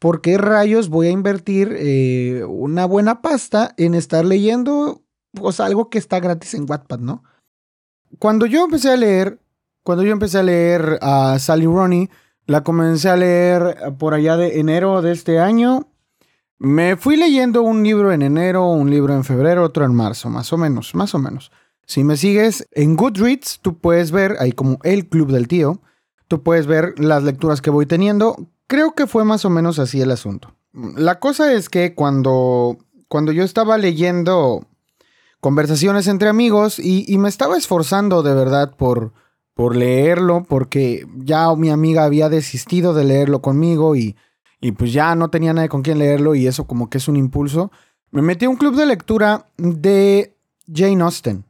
[0.00, 5.90] ¿Por qué rayos voy a invertir eh, una buena pasta en estar leyendo pues, algo
[5.90, 7.22] que está gratis en Wattpad, no?
[8.18, 9.38] Cuando yo empecé a leer,
[9.84, 12.10] cuando yo empecé a leer a Sally Ronnie,
[12.46, 15.86] la comencé a leer por allá de enero de este año.
[16.58, 20.52] Me fui leyendo un libro en enero, un libro en febrero, otro en marzo, más
[20.52, 21.52] o menos, más o menos.
[21.88, 25.80] Si me sigues en Goodreads, tú puedes ver, ahí como el club del tío,
[26.28, 28.36] tú puedes ver las lecturas que voy teniendo.
[28.66, 30.54] Creo que fue más o menos así el asunto.
[30.74, 32.76] La cosa es que cuando,
[33.08, 34.66] cuando yo estaba leyendo
[35.40, 39.14] conversaciones entre amigos y, me estaba esforzando de verdad por,
[39.54, 44.14] por leerlo, porque ya mi amiga había desistido de leerlo conmigo y,
[44.60, 47.16] y pues ya no tenía nadie con quien leerlo y eso como que es un
[47.16, 47.72] impulso.
[48.10, 50.36] Me metí a un club de lectura de
[50.70, 51.48] Jane Austen.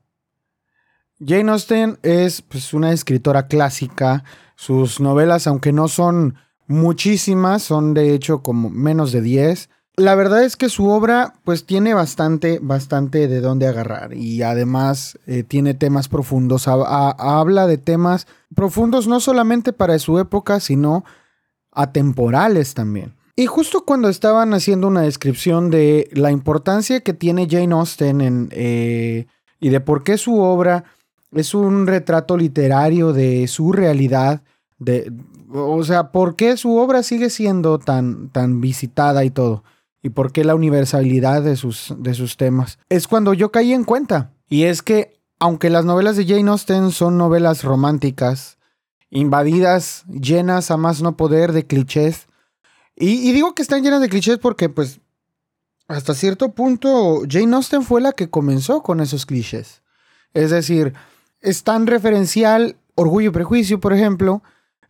[1.20, 4.24] Jane Austen es pues, una escritora clásica.
[4.56, 9.70] Sus novelas, aunque no son muchísimas, son de hecho como menos de 10.
[9.96, 15.18] La verdad es que su obra pues tiene bastante, bastante de dónde agarrar y además
[15.26, 16.68] eh, tiene temas profundos.
[16.68, 21.04] habla de temas profundos no solamente para su época, sino
[21.72, 23.16] atemporales también.
[23.34, 28.48] Y justo cuando estaban haciendo una descripción de la importancia que tiene Jane Austen en,
[28.52, 29.26] eh,
[29.58, 30.84] y de por qué su obra
[31.32, 34.42] es un retrato literario de su realidad,
[34.78, 35.12] de,
[35.52, 39.64] o sea, por qué su obra sigue siendo tan, tan visitada y todo,
[40.02, 43.84] y por qué la universalidad de sus, de sus temas, es cuando yo caí en
[43.84, 44.32] cuenta.
[44.48, 48.58] Y es que, aunque las novelas de Jane Austen son novelas románticas,
[49.10, 52.28] invadidas, llenas a más no poder de clichés,
[53.00, 55.00] y, digo que están llenas de clichés porque, pues,
[55.86, 59.82] hasta cierto punto, Jane Austen fue la que comenzó con esos clichés.
[60.34, 60.94] Es decir,
[61.40, 64.42] es tan referencial Orgullo y Prejuicio, por ejemplo,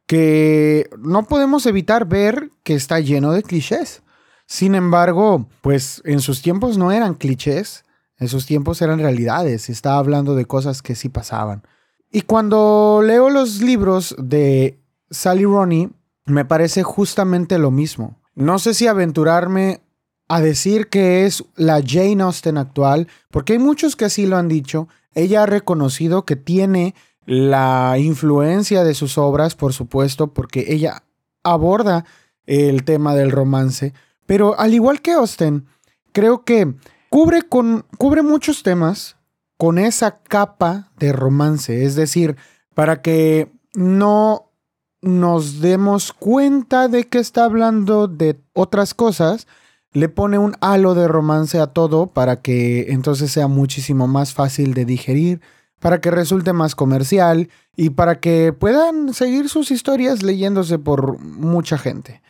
[0.06, 4.02] que no podemos evitar ver que está lleno de clichés.
[4.46, 7.84] Sin embargo, pues en sus tiempos no eran clichés,
[8.16, 11.62] en sus tiempos eran realidades, estaba hablando de cosas que sí pasaban.
[12.11, 14.78] Y cuando leo los libros de
[15.11, 15.90] Sally Ronnie,
[16.24, 18.18] me parece justamente lo mismo.
[18.34, 19.82] No sé si aventurarme
[20.28, 24.48] a decir que es la Jane Austen actual, porque hay muchos que así lo han
[24.48, 24.88] dicho.
[25.14, 26.94] Ella ha reconocido que tiene
[27.27, 31.03] la influencia de sus obras, por supuesto, porque ella
[31.42, 32.05] aborda
[32.47, 33.92] el tema del romance,
[34.27, 35.66] pero al igual que Austen,
[36.12, 36.75] creo que
[37.11, 39.16] cubre, con, cubre muchos temas
[39.59, 42.37] con esa capa de romance, es decir,
[42.75, 44.51] para que no
[45.03, 49.47] nos demos cuenta de que está hablando de otras cosas,
[49.92, 54.74] le pone un halo de romance a todo para que entonces sea muchísimo más fácil
[54.74, 55.40] de digerir,
[55.81, 61.79] para que resulte más comercial y para que puedan seguir sus historias leyéndose por mucha
[61.79, 62.20] gente.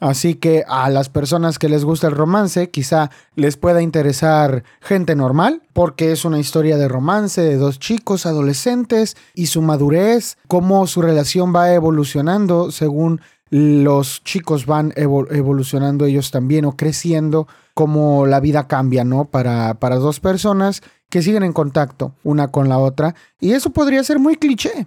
[0.00, 5.16] Así que a las personas que les gusta el romance, quizá les pueda interesar gente
[5.16, 10.86] normal, porque es una historia de romance de dos chicos adolescentes y su madurez, cómo
[10.86, 18.40] su relación va evolucionando según los chicos van evolucionando ellos también o creciendo, cómo la
[18.40, 19.26] vida cambia, ¿no?
[19.26, 23.14] Para, para dos personas que siguen en contacto una con la otra.
[23.40, 24.86] Y eso podría ser muy cliché.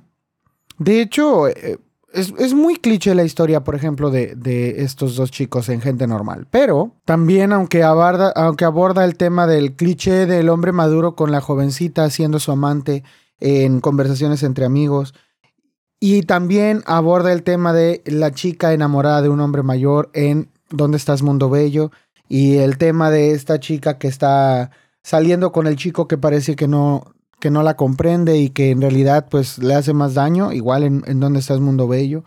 [0.78, 1.80] De hecho, eh,
[2.14, 6.48] es, muy cliché la historia, por ejemplo, de, estos dos chicos en gente normal.
[6.50, 11.42] Pero también, aunque aborda, aunque aborda el tema del cliché del hombre maduro con la
[11.42, 13.04] jovencita siendo su amante
[13.40, 15.14] en conversaciones entre amigos.
[16.04, 20.98] Y también aborda el tema de la chica enamorada de un hombre mayor en ¿Dónde
[20.98, 21.92] estás, Mundo Bello?
[22.28, 24.72] Y el tema de esta chica que está
[25.04, 28.82] saliendo con el chico que parece que no, que no la comprende y que en
[28.82, 32.24] realidad pues le hace más daño, igual en, Dónde estás Mundo Bello.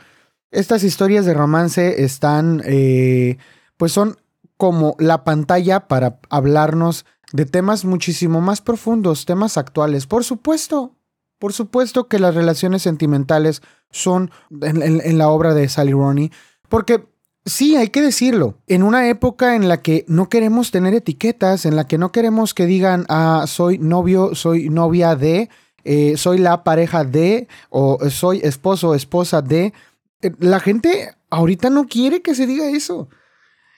[0.53, 3.39] Estas historias de romance están, eh,
[3.77, 4.19] pues son
[4.57, 10.07] como la pantalla para hablarnos de temas muchísimo más profundos, temas actuales.
[10.07, 10.95] Por supuesto,
[11.39, 14.31] por supuesto que las relaciones sentimentales son
[14.63, 16.31] en, la obra de Sally Roney,
[16.69, 17.05] porque
[17.47, 18.57] Sí, hay que decirlo.
[18.67, 22.55] En una época en la que no queremos tener etiquetas, en la que no queremos
[22.55, 25.51] que digan, ah, soy novio, soy novia de,
[25.85, 29.75] eh, soy la pareja de, o soy esposo esposa de.
[30.23, 33.09] Eh, la gente ahorita no quiere que se diga eso.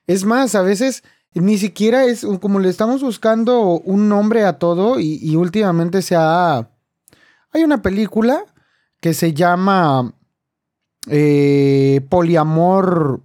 [0.06, 1.02] Es más, a veces
[1.34, 6.70] ni siquiera es como le estamos buscando un nombre a todo y, últimamente se ha...
[7.56, 8.44] Hay una película
[9.00, 10.12] que se llama
[11.08, 13.22] eh, Poliamor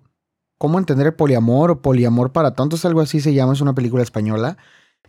[0.57, 2.85] ¿Cómo entender el poliamor o poliamor para tontos?
[2.85, 4.55] Algo así se llama, es una película española.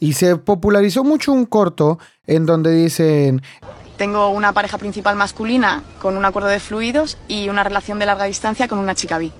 [0.00, 3.42] Y se popularizó mucho un corto en donde dicen...
[3.96, 8.24] Tengo una pareja principal masculina con un acuerdo de fluidos y una relación de larga
[8.24, 9.30] distancia con una chica bi.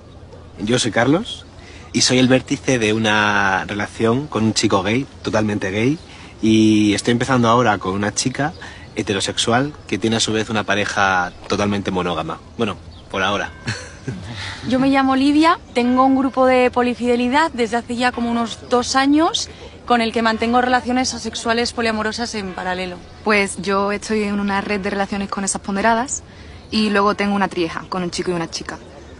[0.59, 1.45] Yo soy Carlos
[1.91, 5.97] y soy el vértice de una relación con un chico gay, totalmente gay,
[6.41, 8.53] y estoy empezando ahora con una chica
[8.95, 12.39] heterosexual que tiene a su vez una pareja totalmente monógama.
[12.57, 12.77] Bueno,
[13.09, 13.51] por ahora.
[14.67, 18.95] Yo me llamo Olivia, tengo un grupo de polifidelidad desde hace ya como unos dos
[18.95, 19.49] años
[19.85, 22.97] con el que mantengo relaciones asexuales poliamorosas en paralelo.
[23.23, 26.23] Pues yo estoy en una red de relaciones con esas ponderadas
[26.71, 28.77] y luego tengo una trieja con un chico y una chica.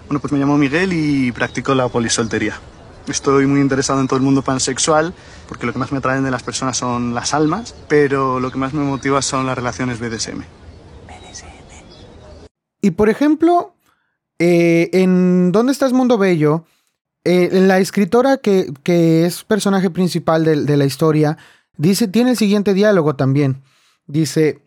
[0.07, 2.59] Bueno, pues me llamo Miguel y practico la polisoltería.
[3.07, 5.13] Estoy muy interesado en todo el mundo pansexual
[5.47, 8.57] porque lo que más me atraen de las personas son las almas, pero lo que
[8.57, 10.39] más me motiva son las relaciones BDSM.
[11.07, 11.63] BDSM.
[12.81, 13.73] Y por ejemplo,
[14.39, 16.65] eh, en ¿Dónde estás Mundo Bello?
[17.25, 21.37] Eh, la escritora que, es personaje principal de, la historia
[21.77, 23.61] dice, tiene el siguiente diálogo también.
[24.07, 24.59] Dice,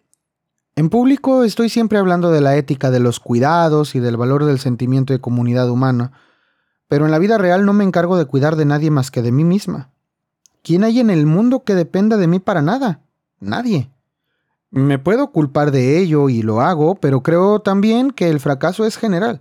[0.76, 4.58] En público estoy siempre hablando de la ética de los cuidados y del valor del
[4.58, 6.12] sentimiento de comunidad humana,
[6.88, 9.32] pero en la vida real no me encargo de cuidar de nadie más que de
[9.32, 9.90] mí misma.
[10.62, 13.00] ¿Quién hay en el mundo que dependa de mí para nada?
[13.40, 13.90] Nadie.
[14.70, 18.96] Me puedo culpar de ello y lo hago, pero creo también que el fracaso es
[18.96, 19.40] general.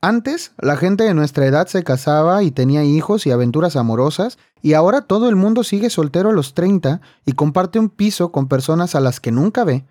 [0.00, 4.74] Antes, la gente de nuestra edad se casaba y tenía hijos y aventuras amorosas, y
[4.74, 8.94] ahora todo el mundo sigue soltero a los 30 y comparte un piso con personas
[8.94, 9.86] a las que nunca ve,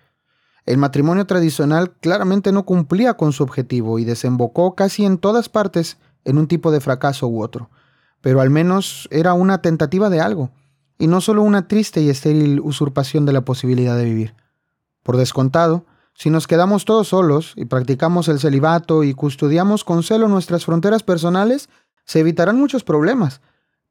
[0.65, 5.97] el matrimonio tradicional claramente no cumplía con su objetivo y desembocó casi en todas partes
[6.25, 7.69] en un tipo de fracaso u otro,
[8.21, 10.51] pero al menos era una tentativa de algo,
[10.97, 14.35] y no solo una triste y estéril usurpación de la posibilidad de vivir.
[15.03, 20.27] Por descontado, si nos quedamos todos solos y practicamos el celibato y custodiamos con celo
[20.27, 21.69] nuestras fronteras personales,
[22.05, 23.41] se evitarán muchos problemas,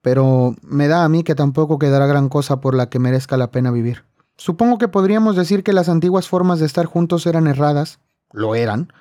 [0.01, 3.51] pero me da a mí que tampoco quedará gran cosa por la que merezca la
[3.51, 4.05] pena vivir.
[4.37, 7.99] Supongo que podríamos decir que las antiguas formas de estar juntos eran erradas,
[8.33, 8.93] lo eran,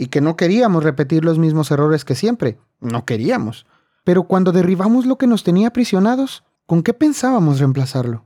[0.00, 3.66] y que no queríamos repetir los mismos errores que siempre, no queríamos.
[4.02, 8.24] Pero cuando derribamos lo que nos tenía aprisionados, ¿con qué pensábamos reemplazarlo?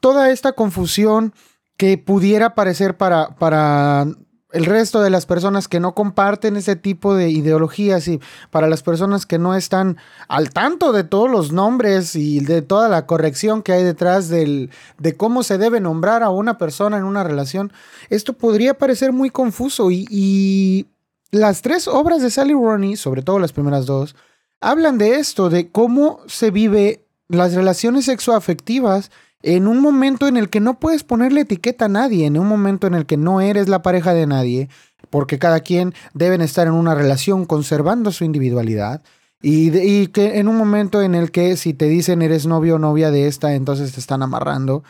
[0.00, 1.32] Toda esta confusión
[1.78, 4.06] que pudiera parecer para, para
[4.52, 8.82] el resto de las personas que no comparten ese tipo de ideologías y para las
[8.82, 9.96] personas que no están
[10.28, 14.68] al tanto de todos los nombres y de toda la corrección que hay detrás del,
[14.98, 17.72] de cómo se debe nombrar a una persona en una relación,
[18.10, 20.86] esto podría parecer muy confuso y, y
[21.30, 24.16] las tres obras de Sally Rooney, sobre todo las primeras dos,
[24.60, 29.10] hablan de esto, de cómo se vive las relaciones sexoafectivas
[29.42, 32.86] en un momento en el que no puedes ponerle etiqueta a nadie, en un momento
[32.86, 34.68] en el que no eres la pareja de nadie,
[35.10, 39.02] porque cada quien deben estar en una relación conservando su individualidad.
[39.42, 43.10] Y, que en un momento en el que si te dicen eres novio o novia
[43.10, 44.82] de esta, entonces te están amarrando.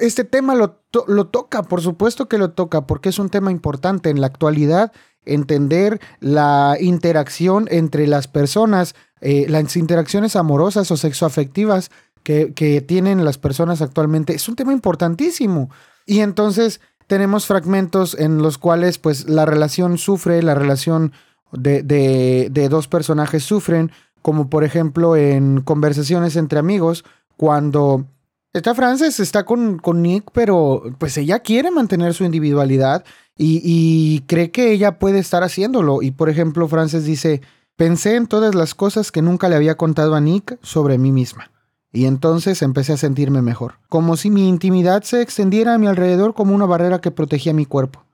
[0.00, 4.10] Este tema lo, lo toca, por supuesto que lo toca, porque es un tema importante
[4.10, 4.92] en la actualidad
[5.24, 11.90] entender la interacción entre las personas, eh, las interacciones amorosas o sexoafectivas
[12.22, 15.70] que, tienen las personas actualmente es un tema importantísimo.
[16.06, 21.12] Y entonces tenemos fragmentos en los cuales pues la relación sufre, la relación
[21.52, 23.90] de, de, dos personajes sufren,
[24.22, 27.04] como por ejemplo en conversaciones entre amigos,
[27.36, 28.06] cuando
[28.52, 33.04] esta Frances está con, con, Nick, pero pues ella quiere mantener su individualidad
[33.36, 36.02] y, y, cree que ella puede estar haciéndolo.
[36.02, 37.42] Y por ejemplo, Frances dice,
[37.76, 41.50] pensé en todas las cosas que nunca le había contado a Nick sobre mí misma.
[41.92, 46.34] Y entonces empecé a sentirme mejor, como si mi intimidad se extendiera a mi alrededor
[46.34, 48.04] como una barrera que protegía mi cuerpo.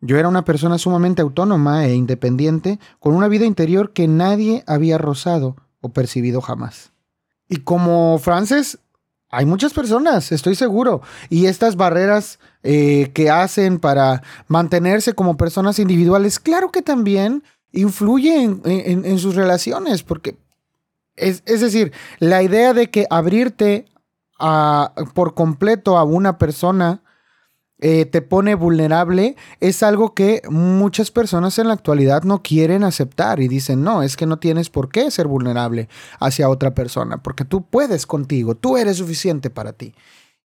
[0.00, 4.98] Yo era una persona sumamente autónoma e independiente, con una vida interior que nadie había
[4.98, 6.92] rozado o percibido jamás.
[7.48, 8.78] Y como Frances,
[9.32, 15.80] hay muchas personas, estoy seguro, y estas barreras eh, que hacen para mantenerse como personas
[15.80, 20.36] individuales, claro que también influyen en sus relaciones, porque
[21.16, 23.86] es, decir, la idea de que abrirte
[24.38, 27.02] a, por completo a una persona
[27.84, 33.40] eh, te pone vulnerable es algo que muchas personas en la actualidad no quieren aceptar
[33.40, 35.88] y dicen, no, es que no tienes por qué ser vulnerable
[36.20, 39.94] hacia otra persona, porque tú puedes contigo, tú eres suficiente para ti.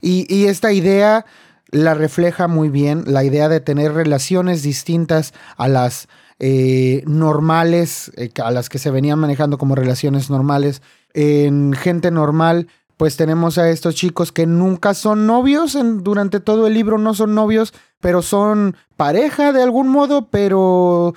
[0.00, 1.26] Y, y esta idea
[1.70, 6.08] la refleja muy bien, la idea de tener relaciones distintas a las
[6.38, 10.80] eh, normales, eh, a las que se venían manejando como relaciones normales.
[11.12, 16.74] En gente normal, pues tenemos a estos chicos que nunca son novios, durante todo el
[16.74, 21.14] libro no son novios, pero son pareja de algún modo, pero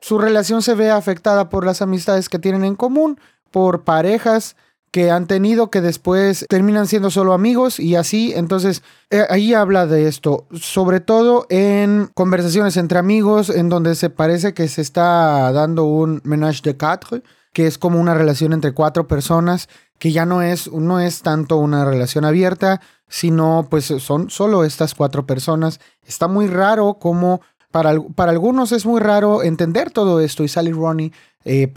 [0.00, 3.18] su relación se ve afectada por las amistades que tienen en común,
[3.50, 4.56] por parejas
[4.96, 8.32] que han tenido que después terminan siendo solo amigos y así.
[8.34, 14.08] Entonces, eh, ahí habla de esto, sobre todo en conversaciones entre amigos, en donde se
[14.08, 17.22] parece que se está dando un menage de quatre,
[17.52, 19.68] que es como una relación entre cuatro personas,
[19.98, 24.94] que ya no es, no es tanto una relación abierta, sino pues son solo estas
[24.94, 25.80] cuatro personas.
[26.02, 27.40] Está muy raro como
[27.70, 31.12] para, para algunos es muy raro entender todo esto y Sally Ronnie
[31.44, 31.70] eh,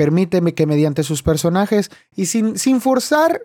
[0.55, 3.41] que mediante sus personajes y sin, sin forzar,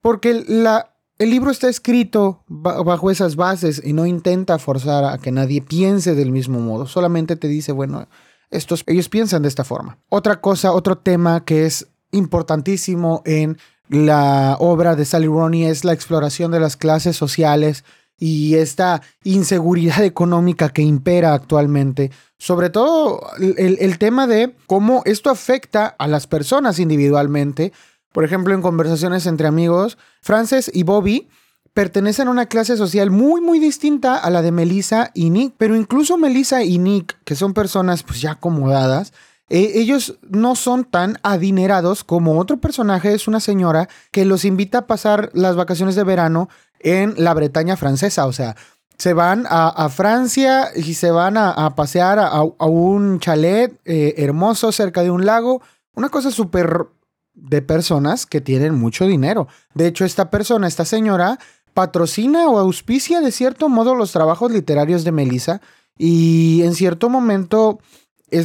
[0.00, 5.30] porque la, el libro está escrito bajo esas bases y no intenta forzar a que
[5.30, 8.08] nadie piense del mismo modo, solamente te dice, bueno,
[8.50, 9.98] estos, ellos piensan de esta forma.
[10.08, 13.58] Otra cosa, otro tema que es importantísimo en
[13.88, 17.84] la obra de Sally Rooney es la exploración de las clases sociales
[18.18, 22.10] y esta inseguridad económica que impera actualmente.
[22.38, 27.72] Sobre todo el, tema de cómo esto afecta a las personas individualmente.
[28.12, 31.28] Por ejemplo, en conversaciones entre amigos, Frances y Bobby
[31.74, 35.54] pertenecen a una clase social muy, muy distinta a la de Melissa y Nick.
[35.58, 39.12] Pero incluso Melissa y Nick, que son personas pues ya acomodadas,
[39.50, 44.78] eh, ellos no son tan adinerados como otro personaje, es una señora que los invita
[44.78, 46.48] a pasar las vacaciones de verano
[46.80, 48.26] en la Bretaña francesa.
[48.26, 48.56] O sea,
[48.98, 55.02] se van a, Francia y se van a, pasear a, un chalet eh, hermoso cerca
[55.02, 55.62] de un lago.
[55.94, 56.86] Una cosa súper
[57.34, 59.46] de personas que tienen mucho dinero.
[59.74, 61.38] De hecho, esta persona, esta señora,
[61.74, 65.60] patrocina o auspicia de cierto modo los trabajos literarios de Melissa
[65.96, 67.78] y en cierto momento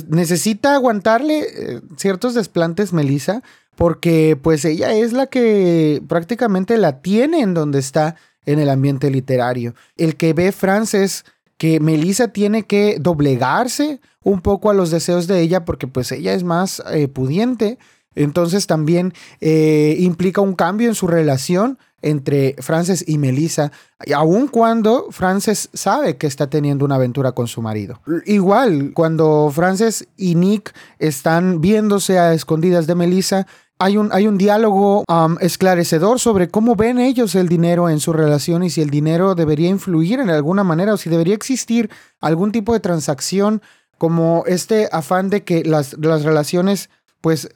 [0.08, 3.42] necesita aguantarle eh, ciertos desplantes Melissa
[3.76, 8.16] porque pues ella es la que prácticamente la tiene en donde está
[8.46, 9.74] en el ambiente literario.
[9.98, 11.26] El que ve Frances
[11.58, 16.34] que Melissa tiene que doblegarse un poco a los deseos de ella porque pues ella
[16.34, 17.78] es más eh, pudiente,
[18.16, 23.72] entonces también eh, implica un cambio en su relación entre Frances y Melissa,
[24.14, 28.01] aun cuando Frances sabe que está teniendo una aventura con su marido.
[28.26, 33.47] Igual, cuando Frances y Nick están viéndose a escondidas de Melissa,
[33.80, 38.14] hay un, hay un diálogo um, esclarecedor sobre cómo ven ellos el dinero en su
[38.14, 41.89] relación y si el dinero debería influir en alguna manera o si debería existir
[42.22, 43.62] algún tipo de transacción
[43.97, 46.89] como este afán de que las, las relaciones,
[47.22, 47.49] pues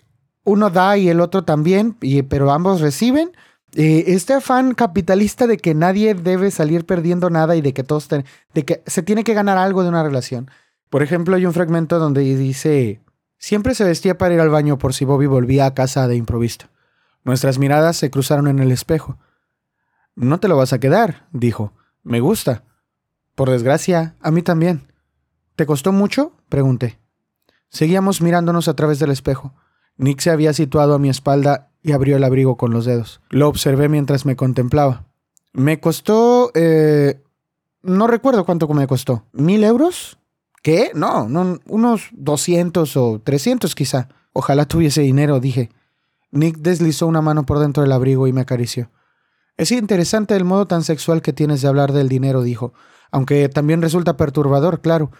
[0.43, 3.31] uno da y el otro también, y, pero ambos reciben
[3.74, 8.07] eh, este afán capitalista de que nadie debe salir perdiendo nada y de que todos
[8.09, 8.24] de
[8.65, 10.49] que se tiene que ganar algo de una relación.
[10.89, 13.01] Por ejemplo, hay un fragmento donde dice,
[13.38, 16.68] siempre se vestía para ir al baño por si Bobby volvía a casa de improviso.
[17.24, 19.18] Nuestras miradas se cruzaron en el espejo.
[20.15, 21.74] No te lo vas a quedar, dijo.
[22.03, 22.63] Me gusta.
[23.36, 24.93] Por desgracia, a mí también.
[25.57, 26.32] ¿Te costó mucho?
[26.47, 26.99] pregunté.
[27.70, 29.53] Seguíamos mirándonos a través del espejo.
[29.97, 33.21] Nick se había situado a mi espalda y abrió el abrigo con los dedos.
[33.30, 35.05] Lo observé mientras me contemplaba.
[35.53, 36.51] Me costó...
[36.53, 37.21] Eh,
[37.84, 39.23] no recuerdo cuánto me costó.
[39.32, 40.17] ¿Mil euros?
[40.61, 40.91] ¿Qué?
[40.93, 44.09] No, no, unos 200 o 300 quizá.
[44.34, 45.69] Ojalá tuviese dinero, dije.
[46.32, 48.91] Nick deslizó una mano por dentro del abrigo y me acarició.
[49.55, 52.73] Es interesante el modo tan sexual que tienes de hablar del dinero, dijo.
[53.11, 55.11] Aunque también resulta perturbador, claro.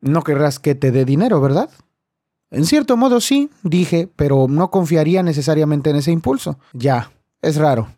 [0.00, 1.70] No querrás que te dé dinero, ¿verdad?
[2.52, 6.58] En cierto modo sí, dije, pero no confiaría necesariamente en ese impulso.
[6.74, 7.88] Ya, es raro.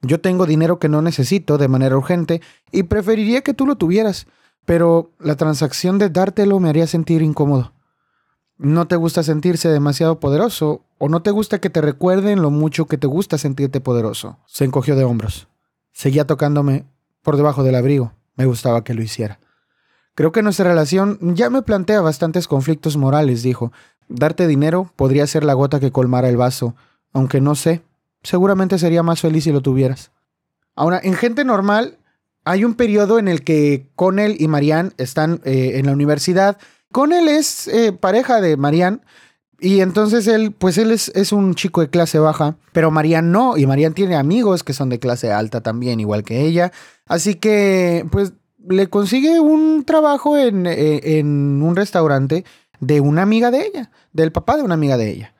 [0.00, 2.40] Yo tengo dinero que no necesito de manera urgente
[2.70, 4.28] y preferiría que tú lo tuvieras,
[4.64, 7.72] pero la transacción de dártelo me haría sentir incómodo.
[8.58, 12.86] ¿No te gusta sentirse demasiado poderoso o no te gusta que te recuerden lo mucho
[12.86, 14.38] que te gusta sentirte poderoso?
[14.46, 15.48] Se encogió de hombros.
[15.92, 16.86] Seguía tocándome
[17.22, 18.12] por debajo del abrigo.
[18.36, 19.40] Me gustaba que lo hiciera.
[20.16, 23.70] Creo que nuestra relación ya me plantea bastantes conflictos morales, dijo,
[24.08, 26.74] Darte dinero podría ser la gota que colmara el vaso,
[27.12, 27.82] aunque no sé,
[28.22, 30.10] seguramente sería más feliz si lo tuvieras.
[30.74, 31.98] Ahora, en gente normal,
[32.44, 36.58] hay un periodo en el que Connell y Marianne están eh, en la universidad.
[36.92, 39.00] Connell es eh, pareja de Marianne.
[39.58, 43.56] Y entonces él, pues él es, es, un chico de clase baja, pero Marianne no,
[43.56, 46.72] y Marianne tiene amigos que son de clase alta también, igual que ella.
[47.06, 48.34] Así que, pues,
[48.68, 52.44] le consigue un trabajo en, eh, en un restaurante
[52.80, 55.36] de una amiga de ella, del papá de una amiga de ella.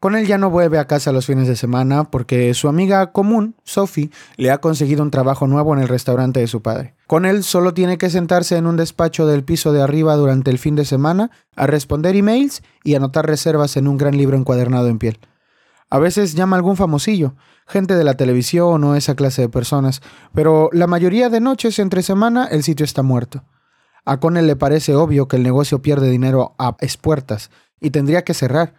[0.00, 3.56] Con él ya no vuelve a casa los fines de semana porque su amiga común,
[3.64, 6.94] Sophie, le ha conseguido un trabajo nuevo en el restaurante de su padre.
[7.08, 10.60] Con él solo tiene que sentarse en un despacho del piso de arriba durante el
[10.60, 14.98] fin de semana a responder emails y anotar reservas en un gran libro encuadernado en
[14.98, 15.18] piel.
[15.90, 17.34] A veces llama algún famosillo,
[17.66, 20.00] gente de la televisión o esa clase de personas,
[20.32, 23.42] pero la mayoría de noches entre semana el sitio está muerto.
[24.08, 28.32] A Connell le parece obvio que el negocio pierde dinero a espuertas y tendría que
[28.32, 28.72] cerrar,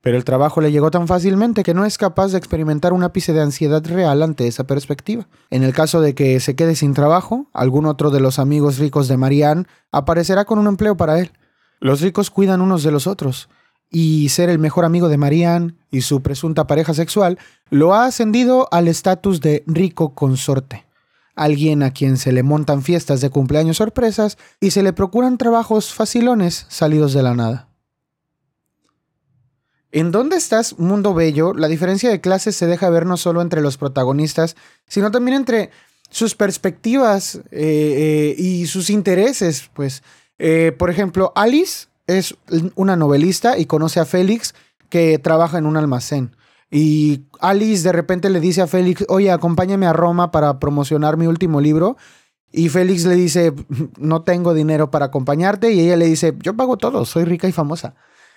[0.00, 3.32] pero el trabajo le llegó tan fácilmente que no es capaz de experimentar un ápice
[3.32, 5.26] de ansiedad real ante esa perspectiva.
[5.50, 9.08] En el caso de que se quede sin trabajo, algún otro de los amigos ricos
[9.08, 11.32] de Marianne aparecerá con un empleo para él.
[11.80, 13.48] Los ricos cuidan unos de los otros,
[13.90, 17.36] y ser el mejor amigo de Marianne y su presunta pareja sexual
[17.68, 20.87] lo ha ascendido al estatus de rico consorte
[21.38, 25.94] alguien a quien se le montan fiestas de cumpleaños sorpresas y se le procuran trabajos
[25.94, 27.68] facilones salidos de la nada.
[29.90, 31.54] ¿En dónde estás, mundo bello?
[31.54, 34.54] La diferencia de clases se deja ver no solo entre los protagonistas,
[34.86, 35.70] sino también entre
[36.10, 39.70] sus perspectivas eh, eh, y sus intereses.
[39.72, 40.02] Pues,
[40.38, 42.36] eh, por ejemplo, Alice es
[42.74, 44.54] una novelista y conoce a Félix
[44.90, 46.36] que trabaja en un almacén.
[46.70, 51.26] Y Alice de repente le dice a Félix, oye, acompáñame a Roma para promocionar mi
[51.26, 51.96] último libro.
[52.52, 53.52] Y Félix le dice,
[53.98, 55.72] no tengo dinero para acompañarte.
[55.72, 57.94] Y ella le dice, yo pago todo, soy rica y famosa.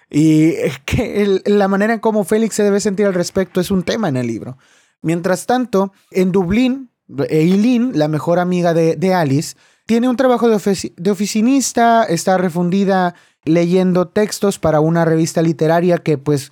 [0.09, 0.53] Y
[0.85, 4.17] que la manera en cómo Félix se debe sentir al respecto es un tema en
[4.17, 4.57] el libro.
[5.01, 6.89] Mientras tanto, en Dublín,
[7.29, 9.55] Eileen, la mejor amiga de, Alice,
[9.85, 16.51] tiene un trabajo de oficinista, está refundida leyendo textos para una revista literaria que pues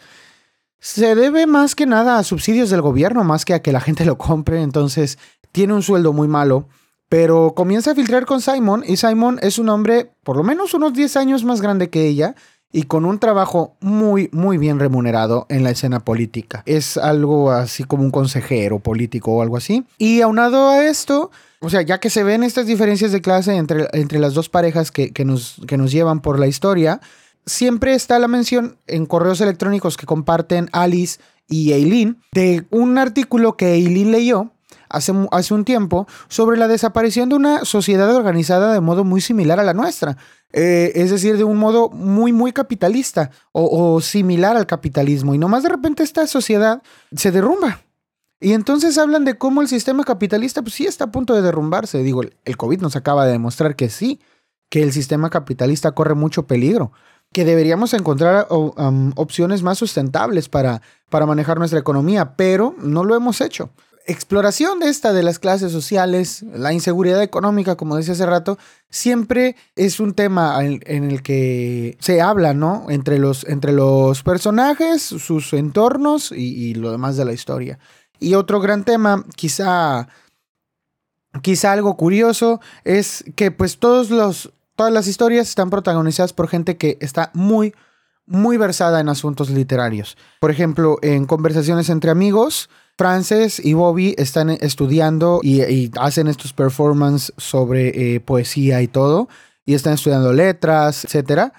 [0.79, 4.05] se debe más que nada a subsidios del gobierno, más que a que la gente
[4.05, 5.17] lo compre, entonces
[5.51, 6.67] tiene un sueldo muy malo,
[7.09, 10.93] pero comienza a filtrar con Simon y Simon es un hombre por lo menos unos
[10.93, 12.35] 10 años más grande que ella
[12.71, 16.61] y con un trabajo muy, muy bien remunerado en la escena política.
[16.65, 19.85] Es algo así como un consejero político o algo así.
[19.97, 23.87] Y aunado a esto, o sea, ya que se ven estas diferencias de clase entre,
[23.93, 27.01] entre las dos parejas que, que nos, que nos llevan por la historia,
[27.49, 33.57] siempre está la mención en correos electrónicos que comparten Alice y Eileen de un artículo
[33.57, 34.51] que Eileen leyó
[34.87, 39.59] hace, hace un tiempo sobre la desaparición de una sociedad organizada de modo muy similar
[39.59, 40.17] a la nuestra.
[40.51, 45.35] Eh, es decir, de un modo muy, muy capitalista o, o similar al capitalismo.
[45.35, 46.81] Y nomás de repente esta sociedad
[47.15, 47.81] se derrumba.
[48.39, 52.01] Y entonces hablan de cómo el sistema capitalista, pues sí, está a punto de derrumbarse.
[52.03, 54.21] Digo, el COVID nos acaba de demostrar que sí,
[54.69, 56.91] que el sistema capitalista corre mucho peligro,
[57.31, 63.41] que deberíamos encontrar opciones más sustentables para, para manejar nuestra economía, pero no lo hemos
[63.41, 63.69] hecho.
[64.07, 68.57] Exploración de esta de las clases sociales, la inseguridad económica, como decía hace rato,
[68.89, 72.87] siempre es un tema en, en el que se habla, ¿no?
[72.89, 77.77] Entre los, entre los personajes, sus entornos y, y lo demás de la historia.
[78.19, 80.07] Y otro gran tema, quizá,
[81.43, 86.77] quizá algo curioso, es que pues todos los, todas las historias están protagonizadas por gente
[86.77, 87.75] que está muy,
[88.25, 90.15] muy versada en asuntos literarios.
[90.39, 97.33] Por ejemplo, en conversaciones entre amigos, Frances y Bobby están estudiando y, hacen estos performances
[97.35, 99.27] sobre eh, poesía y todo,
[99.65, 101.51] y están estudiando letras, etc.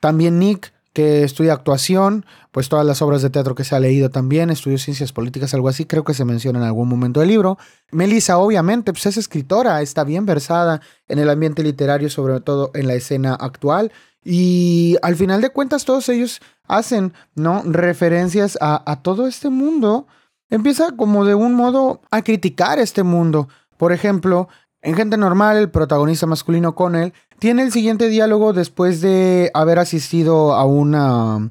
[0.00, 4.10] También Nick, que estudia actuación, pues todas las obras de teatro que se ha leído
[4.10, 7.56] también, estudió ciencias políticas, algo así, creo que se menciona en algún momento del libro.
[7.92, 12.88] Melissa, obviamente, pues es escritora, está bien versada en el ambiente literario, sobre todo en
[12.88, 13.92] la escena actual.
[14.24, 17.62] Y al final de cuentas, todos ellos hacen, ¿no?
[17.64, 20.08] Referencias a, a todo este mundo.
[20.50, 23.48] Empieza como de un modo a criticar este mundo.
[23.76, 24.48] Por ejemplo,
[24.82, 30.54] en Gente Normal, el protagonista masculino Connell tiene el siguiente diálogo después de haber asistido
[30.54, 31.50] a una,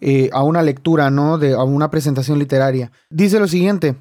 [0.00, 1.38] eh, a una lectura, ¿no?
[1.38, 2.92] De, a una presentación literaria.
[3.10, 3.96] Dice lo siguiente.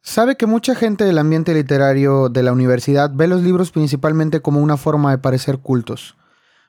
[0.00, 4.60] Sabe que mucha gente del ambiente literario de la universidad ve los libros principalmente como
[4.60, 6.14] una forma de parecer cultos.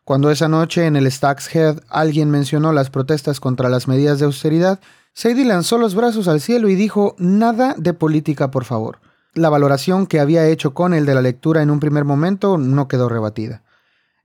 [0.06, 4.26] Cuando esa noche en el Stack's Head alguien mencionó las protestas contra las medidas de
[4.26, 4.80] austeridad,
[5.14, 9.00] Sadie lanzó los brazos al cielo y dijo, nada de política, por favor.
[9.36, 12.88] La valoración que había hecho con el de la lectura en un primer momento no
[12.88, 13.64] quedó rebatida.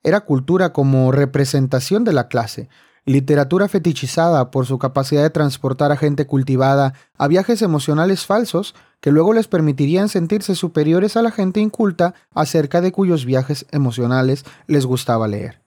[0.05, 2.69] Era cultura como representación de la clase,
[3.05, 9.11] literatura fetichizada por su capacidad de transportar a gente cultivada a viajes emocionales falsos que
[9.11, 14.87] luego les permitirían sentirse superiores a la gente inculta acerca de cuyos viajes emocionales les
[14.87, 15.61] gustaba leer.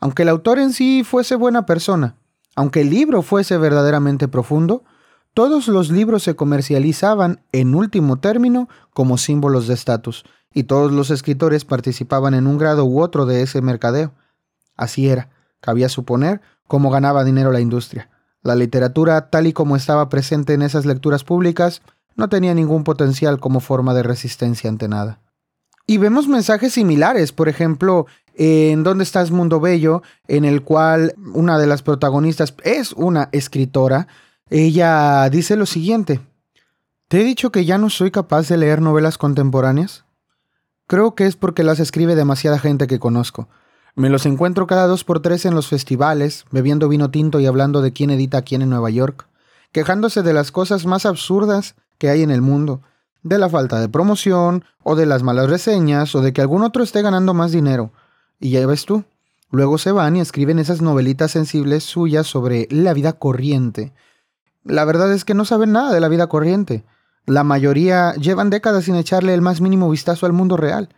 [0.00, 2.16] Aunque el autor en sí fuese buena persona,
[2.56, 4.82] aunque el libro fuese verdaderamente profundo,
[5.34, 11.10] todos los libros se comercializaban, en último término, como símbolos de estatus, y todos los
[11.10, 14.12] escritores participaban en un grado u otro de ese mercadeo.
[14.76, 15.30] Así era,
[15.60, 18.10] cabía suponer, cómo ganaba dinero la industria.
[18.42, 21.82] La literatura, tal y como estaba presente en esas lecturas públicas,
[22.16, 25.20] no tenía ningún potencial como forma de resistencia ante nada.
[25.86, 31.58] Y vemos mensajes similares, por ejemplo, en ¿Dónde estás, Mundo Bello?, en el cual una
[31.58, 34.08] de las protagonistas es una escritora.
[34.54, 36.20] Ella dice lo siguiente,
[37.08, 40.04] ¿te he dicho que ya no soy capaz de leer novelas contemporáneas?
[40.86, 43.48] Creo que es porque las escribe demasiada gente que conozco.
[43.94, 47.80] Me los encuentro cada dos por tres en los festivales, bebiendo vino tinto y hablando
[47.80, 49.26] de quién edita a quién en Nueva York,
[49.72, 52.82] quejándose de las cosas más absurdas que hay en el mundo,
[53.22, 56.82] de la falta de promoción, o de las malas reseñas, o de que algún otro
[56.82, 57.90] esté ganando más dinero.
[58.38, 59.04] Y ya ves tú,
[59.50, 63.94] luego se van y escriben esas novelitas sensibles suyas sobre la vida corriente.
[64.64, 66.84] La verdad es que no saben nada de la vida corriente.
[67.26, 70.88] La mayoría llevan décadas sin echarle el más mínimo vistazo al mundo real.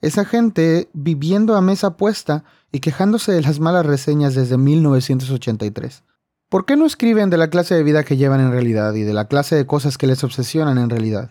[0.00, 6.02] Esa gente viviendo a mesa puesta y quejándose de las malas reseñas desde 1983.
[6.48, 9.14] ¿Por qué no escriben de la clase de vida que llevan en realidad y de
[9.14, 11.30] la clase de cosas que les obsesionan en realidad?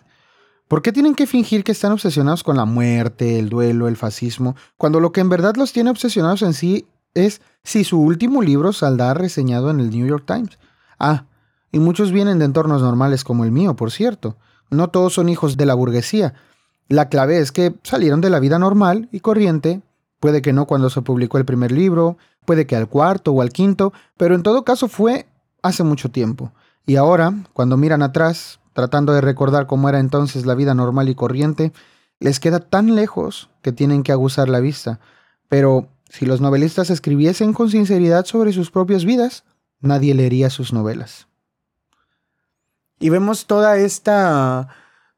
[0.68, 4.56] ¿Por qué tienen que fingir que están obsesionados con la muerte, el duelo, el fascismo,
[4.78, 8.72] cuando lo que en verdad los tiene obsesionados en sí es si su último libro
[8.72, 10.58] saldrá reseñado en el New York Times?
[10.98, 11.26] Ah,
[11.72, 14.36] y muchos vienen de entornos normales como el mío, por cierto.
[14.70, 16.34] No todos son hijos de la burguesía.
[16.88, 19.80] La clave es que salieron de la vida normal y corriente,
[20.20, 23.50] puede que no cuando se publicó el primer libro, puede que al cuarto o al
[23.50, 25.26] quinto, pero en todo caso fue
[25.62, 26.52] hace mucho tiempo.
[26.86, 31.14] Y ahora, cuando miran atrás, tratando de recordar cómo era entonces la vida normal y
[31.14, 31.72] corriente,
[32.20, 35.00] les queda tan lejos que tienen que aguzar la vista.
[35.48, 39.44] Pero si los novelistas escribiesen con sinceridad sobre sus propias vidas,
[39.80, 41.26] nadie leería sus novelas.
[43.02, 44.68] Y vemos toda esta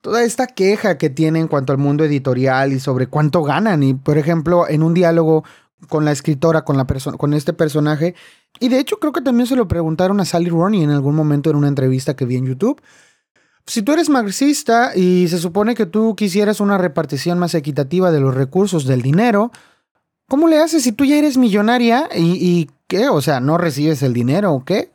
[0.01, 3.95] toda esta queja que tiene en cuanto al mundo editorial y sobre cuánto ganan y
[3.95, 5.45] por ejemplo, en un diálogo
[5.89, 8.14] con la escritora, con la con este personaje,
[8.61, 11.51] y de hecho creo que también se lo preguntaron a Sally Rooney en algún momento
[11.51, 12.80] en una entrevista que vi en YouTube.
[13.66, 18.20] Si tú eres marxista y se supone que tú quisieras una repartición más equitativa de
[18.20, 19.53] los recursos del dinero,
[20.28, 23.09] ¿cómo le haces si tú ya eres millonaria y, qué?
[23.09, 24.93] O sea, no recibes el dinero o qué?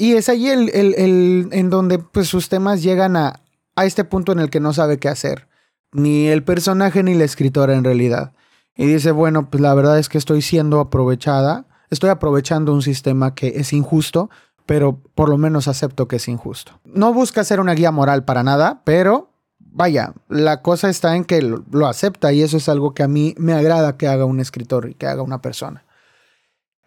[0.00, 3.42] Y es ahí el, el, en donde pues, sus temas llegan a,
[3.76, 5.46] a este punto en el que no sabe qué hacer.
[5.92, 8.32] Ni el personaje ni la escritora en realidad.
[8.74, 13.34] Y dice, bueno, pues la verdad es que estoy siendo aprovechada, estoy aprovechando un sistema
[13.34, 14.30] que es injusto,
[14.64, 16.80] pero por lo menos acepto que es injusto.
[16.84, 19.28] No busca ser una guía moral para nada, pero
[19.58, 23.34] vaya, la cosa está en que lo, acepta y eso es algo que a mí
[23.36, 25.84] me agrada que haga un escritor y que haga una persona.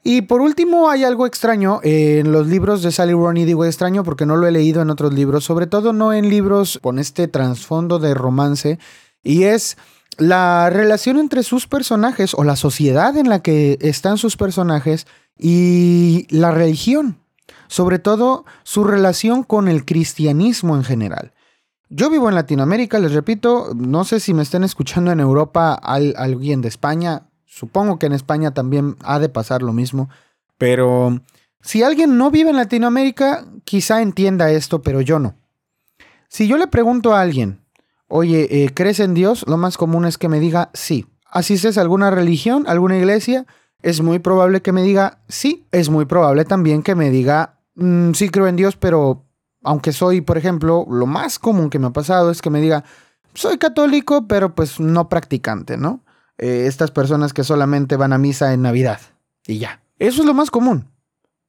[0.04, 3.46] Y por último, hay algo extraño en los libros de Sally Rooney.
[3.46, 6.80] Digo extraño porque no lo he leído en otros libros, sobre todo no en libros
[6.82, 8.80] con este trasfondo de romance.
[9.24, 9.78] Y es
[10.18, 16.28] la relación entre sus personajes o la sociedad en la que están sus personajes y
[16.30, 17.24] la religión
[17.74, 21.34] sobre todo su relación con el cristianismo en general.
[21.90, 26.62] Yo vivo en Latinoamérica, les repito, no sé si me estén escuchando en Europa alguien
[26.62, 27.24] de España,
[27.54, 30.10] supongo que en España también ha de pasar lo mismo,
[30.58, 31.20] pero
[31.62, 35.36] si alguien no vive en Latinoamérica, quizá entienda esto, pero yo no.
[36.28, 37.60] Si yo le pregunto a alguien,
[38.08, 39.46] oye, eh, ¿crees en Dios?
[39.48, 41.06] Lo más común es que me diga sí.
[41.30, 43.46] ¿Asistes a alguna religión, alguna iglesia?
[43.82, 45.68] Es muy probable que me diga sí.
[45.72, 49.26] Es muy probable también que me diga Mm, sí creo en Dios, pero
[49.64, 52.84] aunque soy, por ejemplo, lo más común que me ha pasado es que me diga,
[53.34, 56.03] soy católico, pero pues no practicante, ¿no?
[56.38, 59.00] Eh, estas personas que solamente van a misa en Navidad
[59.46, 59.82] y ya.
[60.00, 60.90] Eso es lo más común.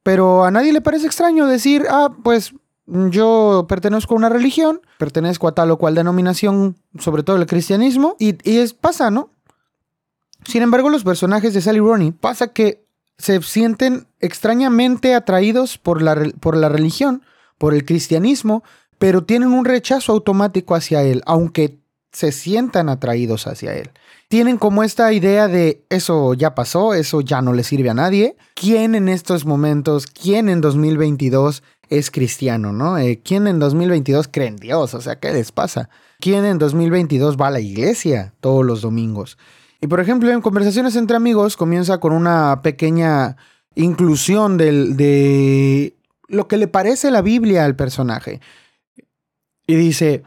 [0.03, 2.53] Pero a nadie le parece extraño decir, ah, pues
[2.85, 8.15] yo pertenezco a una religión, pertenezco a tal o cual denominación, sobre todo el cristianismo,
[8.19, 9.31] y, y es, pasa, ¿no?
[10.45, 12.85] Sin embargo, los personajes de Sally Rooney pasa que
[13.17, 17.23] se sienten extrañamente atraídos por la, por la religión,
[17.57, 18.63] por el cristianismo,
[18.97, 21.79] pero tienen un rechazo automático hacia él, aunque
[22.11, 23.91] se sientan atraídos hacia él.
[24.27, 28.35] Tienen como esta idea de eso ya pasó, eso ya no le sirve a nadie.
[28.55, 32.97] ¿Quién en estos momentos, quién en 2022 es cristiano, no?
[32.97, 34.95] Eh, ¿Quién en 2022 cree en Dios?
[34.95, 35.89] O sea, ¿qué les pasa?
[36.19, 39.37] ¿Quién en 2022 va a la iglesia todos los domingos?
[39.79, 43.37] Y por ejemplo, en conversaciones entre amigos comienza con una pequeña
[43.75, 45.95] inclusión de
[46.27, 48.41] lo que le parece la Biblia al personaje.
[49.67, 50.23] Y dice,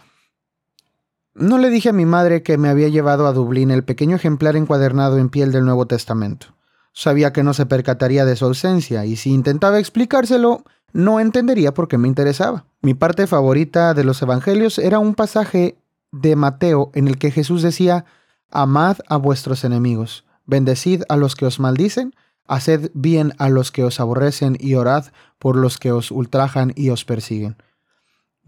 [1.39, 4.57] no le dije a mi madre que me había llevado a Dublín el pequeño ejemplar
[4.57, 6.49] encuadernado en piel del Nuevo Testamento.
[6.93, 11.89] Sabía que no se percataría de su ausencia y si intentaba explicárselo, no entendería por
[11.89, 12.65] qué me interesaba.
[12.83, 15.79] Mi parte favorita de los Evangelios era un pasaje
[16.11, 18.05] de Mateo en el que Jesús decía,
[18.51, 22.15] Amad a vuestros enemigos, bendecid a los que os maldicen,
[22.47, 25.07] haced bien a los que os aborrecen y orad
[25.39, 27.57] por los que os ultrajan y os persiguen.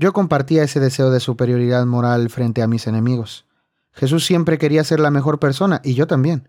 [0.00, 3.46] Yo compartía ese deseo de superioridad moral frente a mis enemigos.
[3.92, 6.48] Jesús siempre quería ser la mejor persona y yo también.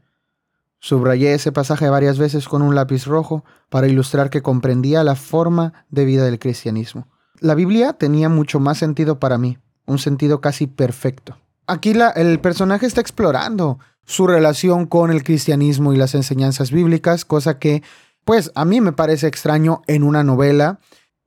[0.80, 5.86] Subrayé ese pasaje varias veces con un lápiz rojo para ilustrar que comprendía la forma
[5.90, 7.08] de vida del cristianismo.
[7.40, 11.38] La Biblia tenía mucho más sentido para mí, un sentido casi perfecto
[11.72, 17.60] aquí el personaje está explorando su relación con el cristianismo y las enseñanzas bíblicas, cosa
[17.60, 17.82] que,
[18.26, 20.80] pues, a mí me parece extraño en una novela.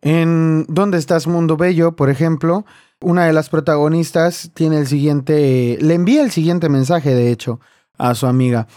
[0.05, 1.97] En ¿Dónde estás, Mundo Bello?
[1.97, 2.67] Por ejemplo,
[3.01, 7.59] una de las protagonistas tiene el siguiente, le envía el siguiente mensaje, de hecho,
[7.97, 8.69] a su amiga.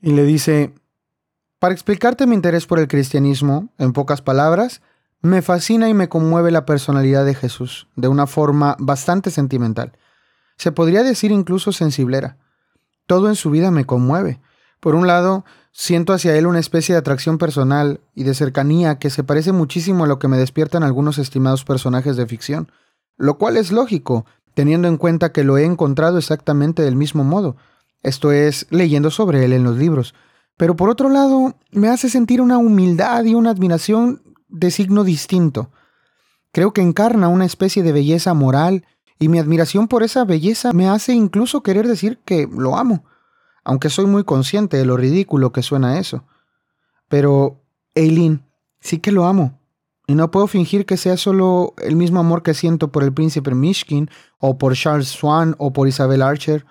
[0.00, 0.72] Y le dice,
[1.58, 4.80] para explicarte mi interés por el cristianismo, en pocas palabras,
[5.20, 9.92] me fascina y me conmueve la personalidad de Jesús, de una forma bastante sentimental.
[10.56, 12.38] Se podría decir incluso sensiblera.
[13.06, 14.40] Todo en su vida me conmueve.
[14.80, 19.10] Por un lado, siento hacia él una especie de atracción personal y de cercanía que
[19.10, 22.70] se parece muchísimo a lo que me despiertan algunos estimados personajes de ficción,
[23.16, 27.56] lo cual es lógico, teniendo en cuenta que lo he encontrado exactamente del mismo modo,
[28.02, 30.14] esto es, leyendo sobre él en los libros.
[30.56, 35.70] Pero por otro lado, me hace sentir una humildad y una admiración de signo distinto.
[36.52, 38.84] Creo que encarna una especie de belleza moral
[39.18, 43.04] y mi admiración por esa belleza me hace incluso querer decir que lo amo,
[43.64, 46.24] aunque soy muy consciente de lo ridículo que suena eso.
[47.08, 47.60] Pero,
[47.94, 48.44] Eileen,
[48.80, 49.58] sí que lo amo.
[50.06, 53.54] Y no puedo fingir que sea solo el mismo amor que siento por el príncipe
[53.54, 56.66] Mishkin, o por Charles Swan, o por Isabel Archer.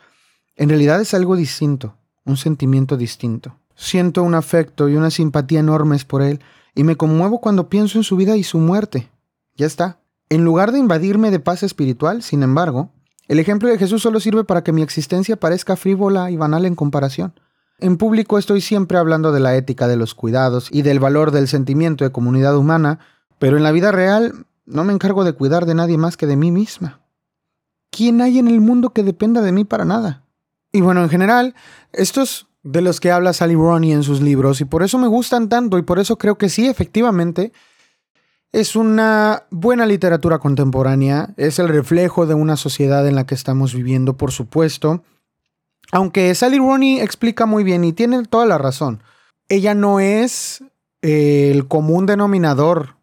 [0.56, 3.56] En realidad es algo distinto, un sentimiento distinto.
[3.76, 6.42] Siento un afecto y una simpatía enormes por él,
[6.76, 9.10] y me conmuevo cuando pienso en su vida y su muerte.
[9.56, 10.00] Ya está.
[10.30, 12.92] En lugar de invadirme de paz espiritual, sin embargo,
[13.32, 16.76] el ejemplo de Jesús solo sirve para que mi existencia parezca frívola y banal en
[16.76, 17.34] comparación.
[17.80, 21.48] En público estoy siempre hablando de la ética de los cuidados y del valor del
[21.48, 23.00] sentimiento de comunidad humana,
[23.40, 26.36] pero en la vida real no me encargo de cuidar de nadie más que de
[26.36, 27.00] mí misma.
[27.90, 30.26] ¿Quién hay en el mundo que dependa de mí para nada?
[30.74, 31.56] Y bueno, en general,
[31.94, 35.48] estos de los que habla Sally Ronnie en sus libros y por eso me gustan
[35.48, 37.54] tanto y por eso creo que sí, efectivamente,
[38.52, 43.74] es una buena literatura contemporánea, es el reflejo de una sociedad en la que estamos
[43.74, 45.04] viviendo, por supuesto,
[45.92, 49.04] aunque Sally Rooney explica muy bien y tiene toda la razón.
[49.50, 50.64] Ella no es
[51.02, 52.96] eh, el común denominador.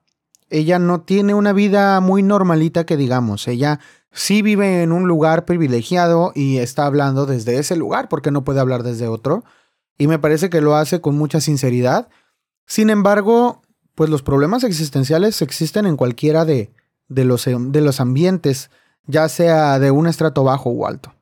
[0.51, 3.47] Ella no tiene una vida muy normalita que digamos.
[3.49, 3.81] Ella
[4.13, 8.61] sí vive en un lugar privilegiado y está hablando desde ese lugar porque no puede
[8.61, 9.45] hablar desde otro.
[9.99, 12.09] Y me parece que lo hace con mucha sinceridad.
[12.67, 13.61] Sin embargo,
[13.99, 16.71] pues los problemas existenciales existen en cualquiera de,
[17.09, 18.71] de, los, de los ambientes,
[19.07, 21.13] ya sea de un estrato bajo o alto.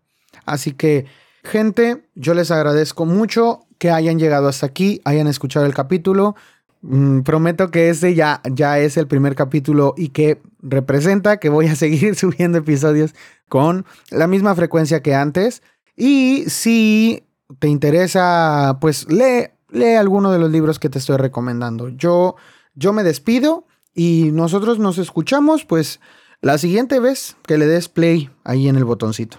[0.44, 1.06] Así que
[1.46, 6.34] Gente, yo les agradezco mucho que hayan llegado hasta aquí, hayan escuchado el capítulo.
[6.82, 11.68] Mm, prometo que este ya, ya es el primer capítulo y que representa que voy
[11.68, 13.14] a seguir subiendo episodios
[13.48, 15.62] con la misma frecuencia que antes.
[15.96, 17.24] Y si
[17.60, 21.90] te interesa, pues lee, lee alguno de los libros que te estoy recomendando.
[21.90, 22.34] Yo,
[22.76, 26.00] yo me despido y nosotros nos escuchamos pues
[26.40, 29.38] la siguiente vez que le des play ahí en el botoncito.